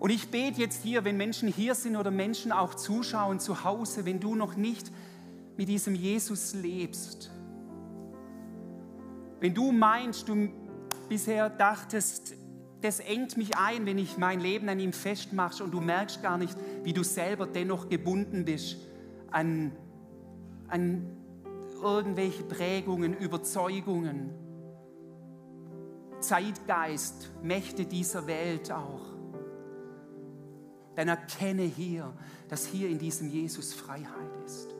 Und 0.00 0.10
ich 0.10 0.32
bete 0.32 0.60
jetzt 0.60 0.82
hier, 0.82 1.04
wenn 1.04 1.16
Menschen 1.16 1.48
hier 1.48 1.76
sind 1.76 1.94
oder 1.94 2.10
Menschen 2.10 2.50
auch 2.50 2.74
zuschauen 2.74 3.38
zu 3.38 3.62
Hause, 3.62 4.04
wenn 4.04 4.18
du 4.18 4.34
noch 4.34 4.56
nicht 4.56 4.90
mit 5.56 5.68
diesem 5.68 5.94
Jesus 5.94 6.54
lebst, 6.54 7.30
wenn 9.40 9.52
du 9.52 9.72
meinst, 9.72 10.28
du 10.28 10.48
bisher 11.08 11.50
dachtest, 11.50 12.34
das 12.80 13.00
engt 13.00 13.36
mich 13.36 13.56
ein, 13.56 13.86
wenn 13.86 13.98
ich 13.98 14.18
mein 14.18 14.40
Leben 14.40 14.68
an 14.68 14.78
ihm 14.78 14.92
festmache 14.92 15.62
und 15.64 15.70
du 15.70 15.80
merkst 15.80 16.22
gar 16.22 16.38
nicht, 16.38 16.56
wie 16.82 16.92
du 16.92 17.02
selber 17.02 17.46
dennoch 17.46 17.88
gebunden 17.88 18.44
bist 18.44 18.78
an, 19.30 19.72
an 20.68 21.16
irgendwelche 21.82 22.42
Prägungen, 22.44 23.14
Überzeugungen, 23.14 24.34
Zeitgeist, 26.20 27.30
Mächte 27.42 27.84
dieser 27.84 28.26
Welt 28.26 28.72
auch, 28.72 29.14
dann 30.94 31.08
erkenne 31.08 31.62
hier, 31.62 32.12
dass 32.48 32.66
hier 32.66 32.88
in 32.88 32.98
diesem 32.98 33.28
Jesus 33.28 33.74
Freiheit 33.74 34.36
ist. 34.46 34.73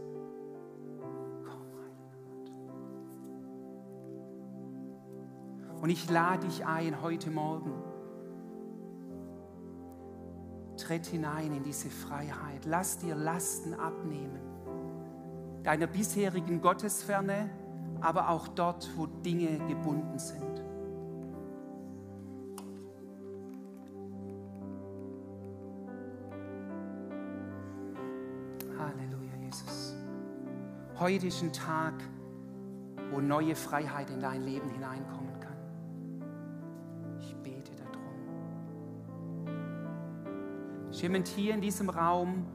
Und 5.84 5.90
ich 5.90 6.08
lade 6.08 6.46
dich 6.46 6.64
ein 6.64 7.02
heute 7.02 7.30
Morgen. 7.30 7.70
Tritt 10.78 11.04
hinein 11.04 11.52
in 11.52 11.62
diese 11.62 11.90
Freiheit. 11.90 12.64
Lass 12.64 12.96
dir 12.96 13.14
Lasten 13.14 13.74
abnehmen. 13.74 14.40
Deiner 15.62 15.86
bisherigen 15.86 16.62
Gottesferne, 16.62 17.50
aber 18.00 18.30
auch 18.30 18.48
dort, 18.48 18.88
wo 18.96 19.04
Dinge 19.04 19.58
gebunden 19.68 20.18
sind. 20.18 20.64
Heute 30.98 31.26
ist 31.26 31.42
ein 31.42 31.52
Tag, 31.52 31.92
wo 33.10 33.20
neue 33.20 33.54
Freiheit 33.54 34.08
in 34.08 34.20
dein 34.20 34.42
Leben 34.44 34.70
hineinkommen 34.70 35.38
kann. 35.40 35.53
Jemand 41.04 41.28
hier 41.28 41.52
in 41.52 41.60
diesem 41.60 41.90
Raum, 41.90 42.46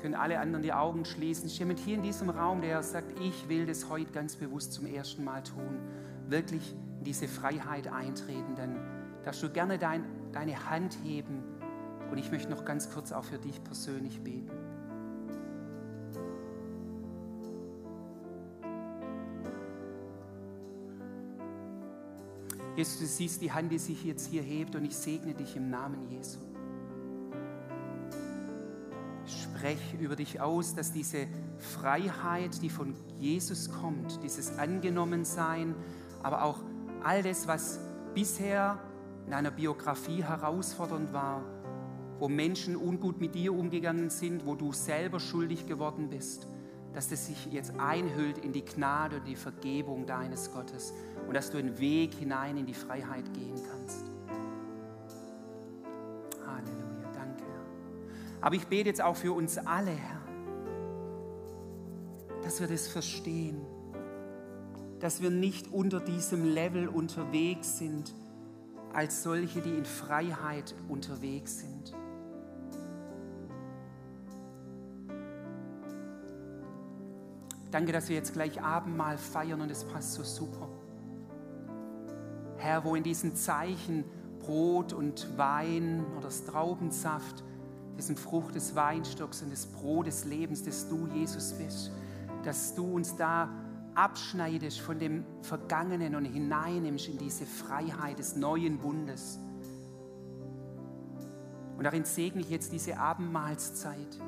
können 0.00 0.14
alle 0.14 0.38
anderen 0.38 0.62
die 0.62 0.72
Augen 0.72 1.04
schließen, 1.04 1.48
jemand 1.48 1.80
hier 1.80 1.96
in 1.96 2.02
diesem 2.02 2.30
Raum, 2.30 2.60
der 2.60 2.84
sagt, 2.84 3.18
ich 3.18 3.48
will 3.48 3.66
das 3.66 3.88
heute 3.88 4.12
ganz 4.12 4.36
bewusst 4.36 4.72
zum 4.72 4.86
ersten 4.86 5.24
Mal 5.24 5.42
tun, 5.42 5.80
wirklich 6.28 6.76
in 6.98 7.02
diese 7.02 7.26
Freiheit 7.26 7.88
eintreten, 7.88 8.54
dann 8.54 8.76
darfst 9.24 9.42
du 9.42 9.50
gerne 9.50 9.76
dein, 9.76 10.04
deine 10.30 10.70
Hand 10.70 10.96
heben 11.02 11.42
und 12.12 12.18
ich 12.18 12.30
möchte 12.30 12.48
noch 12.48 12.64
ganz 12.64 12.88
kurz 12.88 13.10
auch 13.10 13.24
für 13.24 13.38
dich 13.38 13.64
persönlich 13.64 14.20
beten. 14.20 14.52
Jesus, 22.76 23.00
du 23.00 23.06
siehst 23.06 23.42
die 23.42 23.50
Hand, 23.50 23.72
die 23.72 23.78
sich 23.78 24.04
jetzt 24.04 24.28
hier 24.28 24.42
hebt 24.42 24.76
und 24.76 24.84
ich 24.84 24.96
segne 24.96 25.34
dich 25.34 25.56
im 25.56 25.68
Namen 25.68 26.08
Jesu. 26.08 26.51
Sprech 29.62 29.94
über 30.00 30.16
dich 30.16 30.40
aus, 30.40 30.74
dass 30.74 30.90
diese 30.90 31.28
Freiheit, 31.56 32.60
die 32.62 32.68
von 32.68 32.96
Jesus 33.20 33.70
kommt, 33.70 34.20
dieses 34.24 34.58
Angenommensein, 34.58 35.76
aber 36.20 36.42
auch 36.42 36.58
all 37.04 37.22
das, 37.22 37.46
was 37.46 37.78
bisher 38.12 38.80
in 39.24 39.32
einer 39.32 39.52
Biografie 39.52 40.24
herausfordernd 40.24 41.12
war, 41.12 41.44
wo 42.18 42.28
Menschen 42.28 42.74
ungut 42.74 43.20
mit 43.20 43.36
dir 43.36 43.54
umgegangen 43.54 44.10
sind, 44.10 44.46
wo 44.46 44.56
du 44.56 44.72
selber 44.72 45.20
schuldig 45.20 45.68
geworden 45.68 46.10
bist, 46.10 46.48
dass 46.92 47.08
das 47.08 47.26
sich 47.26 47.46
jetzt 47.52 47.78
einhüllt 47.78 48.38
in 48.38 48.52
die 48.52 48.64
Gnade 48.64 49.18
und 49.18 49.28
die 49.28 49.36
Vergebung 49.36 50.06
deines 50.06 50.52
Gottes 50.52 50.92
und 51.28 51.34
dass 51.34 51.52
du 51.52 51.58
einen 51.58 51.78
Weg 51.78 52.14
hinein 52.14 52.56
in 52.56 52.66
die 52.66 52.74
Freiheit 52.74 53.32
gehen 53.32 53.54
kannst. 53.54 53.71
Aber 58.42 58.56
ich 58.56 58.66
bete 58.66 58.88
jetzt 58.88 59.00
auch 59.00 59.16
für 59.16 59.32
uns 59.32 59.56
alle, 59.56 59.92
Herr, 59.92 60.20
dass 62.42 62.60
wir 62.60 62.66
das 62.66 62.88
verstehen, 62.88 63.64
dass 64.98 65.22
wir 65.22 65.30
nicht 65.30 65.72
unter 65.72 66.00
diesem 66.00 66.44
Level 66.44 66.88
unterwegs 66.88 67.78
sind, 67.78 68.12
als 68.92 69.22
solche, 69.22 69.60
die 69.60 69.70
in 69.70 69.84
Freiheit 69.84 70.74
unterwegs 70.88 71.60
sind. 71.60 71.94
Danke, 77.70 77.92
dass 77.92 78.08
wir 78.08 78.16
jetzt 78.16 78.34
gleich 78.34 78.60
Abendmahl 78.60 79.16
feiern 79.16 79.60
und 79.60 79.70
es 79.70 79.84
passt 79.84 80.14
so 80.14 80.24
super. 80.24 80.68
Herr, 82.58 82.84
wo 82.84 82.96
in 82.96 83.02
diesen 83.02 83.34
Zeichen 83.34 84.04
Brot 84.40 84.92
und 84.92 85.38
Wein 85.38 86.04
oder 86.12 86.22
das 86.22 86.44
Traubensaft, 86.44 87.44
diesem 87.96 88.16
Frucht 88.16 88.54
des 88.54 88.74
Weinstocks 88.74 89.42
und 89.42 89.50
des 89.50 89.66
Brot 89.66 90.06
des 90.06 90.24
Lebens, 90.24 90.62
das 90.64 90.88
du, 90.88 91.06
Jesus, 91.14 91.52
bist, 91.52 91.90
dass 92.44 92.74
du 92.74 92.84
uns 92.84 93.16
da 93.16 93.48
abschneidest 93.94 94.80
von 94.80 94.98
dem 94.98 95.24
Vergangenen 95.42 96.14
und 96.14 96.24
hineinnimmst 96.24 97.08
in 97.08 97.18
diese 97.18 97.44
Freiheit 97.46 98.18
des 98.18 98.36
neuen 98.36 98.78
Bundes. 98.78 99.38
Und 101.76 101.84
darin 101.84 102.04
segne 102.04 102.40
ich 102.40 102.50
jetzt 102.50 102.72
diese 102.72 102.98
Abendmahlszeit. 102.98 104.18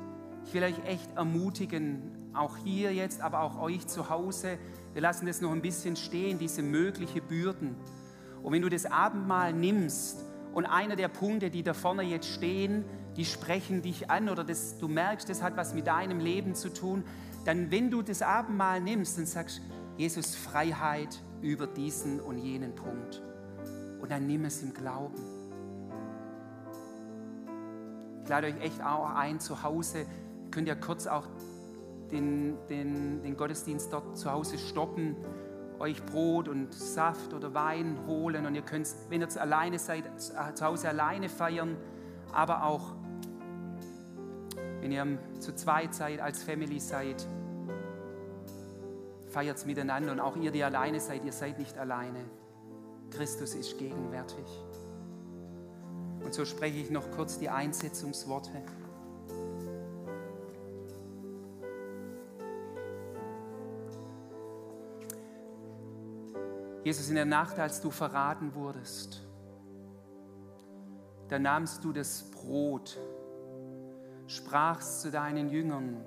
Ich 0.45 0.53
will 0.53 0.63
euch 0.63 0.77
echt 0.85 1.15
ermutigen, 1.15 2.29
auch 2.33 2.57
hier 2.57 2.93
jetzt, 2.93 3.21
aber 3.21 3.41
auch 3.41 3.59
euch 3.59 3.87
zu 3.87 4.09
Hause. 4.09 4.57
Wir 4.93 5.01
lassen 5.01 5.25
das 5.25 5.41
noch 5.41 5.51
ein 5.51 5.61
bisschen 5.61 5.95
stehen, 5.95 6.37
diese 6.37 6.61
mögliche 6.61 7.21
Bürden. 7.21 7.75
Und 8.43 8.53
wenn 8.53 8.61
du 8.61 8.69
das 8.69 8.85
Abendmahl 8.85 9.53
nimmst 9.53 10.23
und 10.53 10.65
einer 10.65 10.95
der 10.95 11.07
Punkte, 11.07 11.49
die 11.49 11.63
da 11.63 11.73
vorne 11.73 12.03
jetzt 12.03 12.27
stehen, 12.27 12.85
die 13.17 13.25
sprechen 13.25 13.81
dich 13.81 14.09
an 14.09 14.29
oder 14.29 14.43
das, 14.43 14.77
du 14.77 14.87
merkst, 14.87 15.29
das 15.29 15.41
hat 15.41 15.55
was 15.57 15.73
mit 15.73 15.87
deinem 15.87 16.19
Leben 16.19 16.55
zu 16.55 16.73
tun, 16.73 17.03
dann 17.45 17.71
wenn 17.71 17.89
du 17.89 18.01
das 18.01 18.21
Abendmahl 18.21 18.81
nimmst 18.81 19.17
und 19.17 19.27
sagst, 19.27 19.61
Jesus, 19.97 20.35
Freiheit 20.35 21.21
über 21.41 21.67
diesen 21.67 22.19
und 22.19 22.37
jenen 22.37 22.75
Punkt. 22.75 23.21
Und 24.01 24.11
dann 24.11 24.27
nimm 24.27 24.43
es 24.45 24.61
im 24.61 24.73
Glauben. 24.73 25.15
Ich 28.23 28.29
lade 28.29 28.47
euch 28.47 28.59
echt 28.59 28.83
auch 28.83 29.09
ein 29.11 29.39
zu 29.39 29.63
Hause, 29.63 30.05
könnt 30.51 30.67
ihr 30.67 30.75
kurz 30.75 31.07
auch 31.07 31.27
den, 32.11 32.57
den, 32.69 33.21
den 33.21 33.37
Gottesdienst 33.37 33.93
dort 33.93 34.17
zu 34.17 34.31
Hause 34.31 34.57
stoppen, 34.57 35.15
euch 35.79 36.03
Brot 36.05 36.47
und 36.47 36.73
Saft 36.73 37.33
oder 37.33 37.53
Wein 37.53 37.97
holen 38.07 38.45
und 38.45 38.55
ihr 38.55 38.61
könnt, 38.61 38.87
wenn 39.09 39.21
ihr 39.21 39.41
alleine 39.41 39.79
seid, 39.79 40.05
zu 40.19 40.65
Hause 40.65 40.89
alleine 40.89 41.29
feiern, 41.29 41.77
aber 42.33 42.63
auch 42.63 42.95
wenn 44.85 44.91
ihr 44.91 45.17
zu 45.39 45.55
zweit 45.55 45.95
seid, 45.95 46.19
als 46.19 46.43
Family 46.43 46.79
seid, 46.79 47.25
feiert 49.29 49.57
es 49.57 49.65
miteinander 49.65 50.11
und 50.11 50.19
auch 50.19 50.35
ihr, 50.35 50.51
die 50.51 50.63
alleine 50.63 50.99
seid, 50.99 51.25
ihr 51.25 51.31
seid 51.31 51.57
nicht 51.57 51.75
alleine. 51.75 52.19
Christus 53.09 53.55
ist 53.55 53.79
gegenwärtig. 53.79 54.45
Und 56.23 56.35
so 56.35 56.45
spreche 56.45 56.77
ich 56.77 56.91
noch 56.91 57.09
kurz 57.09 57.39
die 57.39 57.49
Einsetzungsworte. 57.49 58.51
Jesus, 66.83 67.09
in 67.09 67.15
der 67.15 67.25
Nacht, 67.25 67.57
als 67.57 67.81
du 67.81 67.89
verraten 67.89 68.53
wurdest, 68.53 69.25
da 71.29 71.39
nahmst 71.39 71.83
du 71.83 71.91
das 71.91 72.29
Brot, 72.29 72.99
sprachst 74.27 75.01
zu 75.01 75.11
deinen 75.11 75.49
Jüngern, 75.49 76.05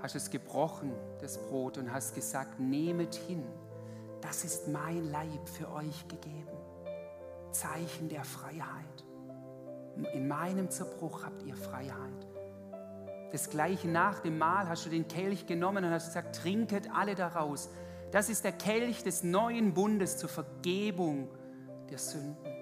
hast 0.00 0.16
es 0.16 0.30
gebrochen, 0.30 0.92
das 1.20 1.38
Brot, 1.38 1.78
und 1.78 1.92
hast 1.92 2.14
gesagt, 2.14 2.58
nehmet 2.58 3.14
hin, 3.14 3.44
das 4.20 4.44
ist 4.44 4.68
mein 4.68 5.10
Leib 5.10 5.48
für 5.48 5.70
euch 5.72 6.08
gegeben. 6.08 6.56
Zeichen 7.50 8.08
der 8.08 8.24
Freiheit. 8.24 9.04
In 10.14 10.26
meinem 10.26 10.70
Zerbruch 10.70 11.24
habt 11.24 11.42
ihr 11.42 11.54
Freiheit. 11.54 12.26
Das 13.30 13.50
gleiche 13.50 13.88
nach 13.88 14.20
dem 14.20 14.38
Mahl 14.38 14.68
hast 14.68 14.86
du 14.86 14.90
den 14.90 15.08
Kelch 15.08 15.46
genommen 15.46 15.84
und 15.84 15.90
hast 15.90 16.06
gesagt, 16.06 16.36
trinket 16.36 16.88
alle 16.94 17.14
daraus. 17.14 17.70
Das 18.10 18.28
ist 18.28 18.44
der 18.44 18.52
Kelch 18.52 19.02
des 19.02 19.22
neuen 19.22 19.74
Bundes 19.74 20.18
zur 20.18 20.28
Vergebung 20.28 21.28
der 21.90 21.98
Sünden, 21.98 22.52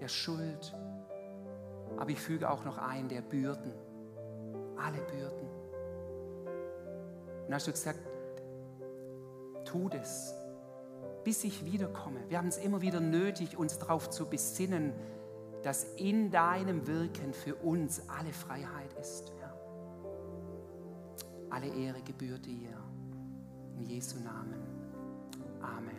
der 0.00 0.08
Schuld. 0.08 0.74
Aber 1.98 2.10
ich 2.10 2.20
füge 2.20 2.48
auch 2.48 2.64
noch 2.64 2.78
ein, 2.78 3.08
der 3.08 3.20
Bürden. 3.20 3.72
Alle 4.76 4.98
Bürden. 4.98 5.48
Und 7.46 7.54
hast 7.54 7.66
du 7.66 7.72
gesagt, 7.72 7.98
tu 9.64 9.88
das, 9.88 10.34
bis 11.24 11.44
ich 11.44 11.64
wiederkomme. 11.64 12.20
Wir 12.28 12.38
haben 12.38 12.48
es 12.48 12.58
immer 12.58 12.80
wieder 12.80 13.00
nötig, 13.00 13.58
uns 13.58 13.78
darauf 13.78 14.10
zu 14.10 14.26
besinnen, 14.26 14.92
dass 15.62 15.84
in 15.96 16.30
deinem 16.30 16.86
Wirken 16.86 17.32
für 17.34 17.56
uns 17.56 18.02
alle 18.08 18.32
Freiheit 18.32 18.92
ist. 19.00 19.32
Ja. 19.40 19.54
Alle 21.50 21.66
Ehre 21.66 22.00
gebührt 22.02 22.46
dir. 22.46 22.76
In 23.76 23.84
Jesu 23.84 24.18
Namen. 24.20 24.62
Amen. 25.60 25.97